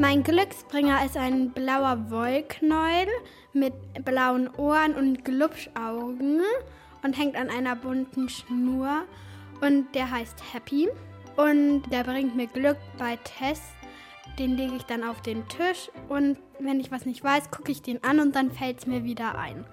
Mein 0.00 0.24
Glücksbringer 0.24 1.04
ist 1.06 1.16
ein 1.16 1.52
blauer 1.52 2.10
Wollknäuel 2.10 3.06
mit 3.52 3.74
blauen 4.04 4.52
Ohren 4.56 4.96
und 4.96 5.24
Glubschaugen 5.24 6.40
und 7.04 7.16
hängt 7.16 7.36
an 7.36 7.48
einer 7.48 7.76
bunten 7.76 8.28
Schnur 8.28 9.04
und 9.62 9.94
der 9.94 10.10
heißt 10.10 10.36
Happy 10.52 10.88
und 11.36 11.82
der 11.90 12.04
bringt 12.04 12.36
mir 12.36 12.48
Glück 12.48 12.76
bei 12.98 13.16
Tests. 13.24 13.72
Den 14.38 14.56
lege 14.56 14.76
ich 14.76 14.82
dann 14.82 15.04
auf 15.04 15.20
den 15.22 15.46
Tisch 15.48 15.90
und 16.08 16.36
wenn 16.58 16.80
ich 16.80 16.90
was 16.90 17.06
nicht 17.06 17.22
weiß, 17.22 17.50
gucke 17.50 17.72
ich 17.72 17.82
den 17.82 18.02
an 18.04 18.20
und 18.20 18.36
dann 18.36 18.50
fällt 18.50 18.80
es 18.80 18.86
mir 18.86 19.04
wieder 19.04 19.38
ein. 19.38 19.64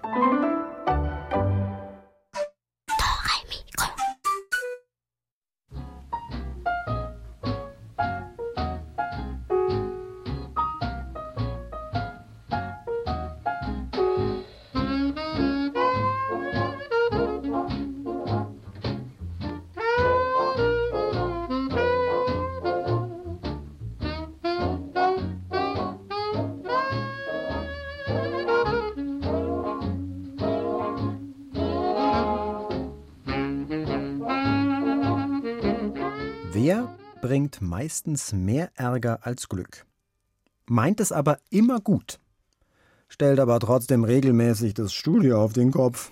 Bringt 37.30 37.62
meistens 37.62 38.34
mehr 38.34 38.72
Ärger 38.74 39.20
als 39.22 39.50
Glück? 39.50 39.86
Meint 40.66 41.00
es 41.00 41.12
aber 41.12 41.38
immer 41.52 41.80
gut, 41.80 42.20
stellt 43.08 43.40
aber 43.40 43.60
trotzdem 43.60 44.04
regelmäßig 44.04 44.74
das 44.74 44.94
Studio 44.94 45.40
auf 45.40 45.54
den 45.54 45.70
Kopf. 45.70 46.12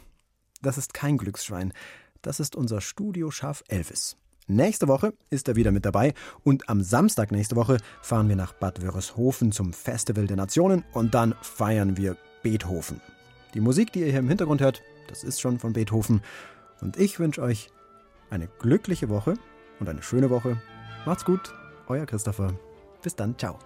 Das 0.62 0.78
ist 0.78 0.94
kein 0.94 1.18
Glücksschwein, 1.18 1.74
das 2.22 2.40
ist 2.40 2.56
unser 2.56 2.82
Studioschaf 2.82 3.64
Elvis. 3.68 4.16
Nächste 4.46 4.88
Woche 4.88 5.12
ist 5.32 5.48
er 5.48 5.56
wieder 5.56 5.72
mit 5.72 5.86
dabei 5.86 6.14
und 6.44 6.70
am 6.70 6.84
Samstag 6.84 7.32
nächste 7.32 7.56
Woche 7.56 7.78
fahren 8.04 8.30
wir 8.30 8.36
nach 8.36 8.54
Bad 8.54 8.84
Wörishofen 8.84 9.52
zum 9.52 9.74
Festival 9.74 10.28
der 10.28 10.38
Nationen 10.38 10.86
und 10.94 11.16
dann 11.16 11.34
feiern 11.42 11.98
wir 11.98 12.16
Beethoven. 12.44 13.02
Die 13.56 13.60
Musik, 13.60 13.92
die 13.92 14.02
ihr 14.02 14.12
hier 14.12 14.20
im 14.20 14.30
Hintergrund 14.30 14.62
hört, 14.62 14.84
das 15.08 15.24
ist 15.24 15.42
schon 15.42 15.58
von 15.58 15.74
Beethoven 15.74 16.22
und 16.80 16.96
ich 16.96 17.18
wünsche 17.18 17.42
euch 17.42 17.72
eine 18.30 18.48
glückliche 18.60 19.10
Woche 19.10 19.34
und 19.80 19.90
eine 19.90 20.04
schöne 20.04 20.30
Woche. 20.30 20.62
Macht's 21.08 21.24
gut, 21.24 21.54
euer 21.88 22.06
Christopher. 22.06 22.50
Bis 23.02 23.16
dann, 23.16 23.34
ciao. 23.38 23.58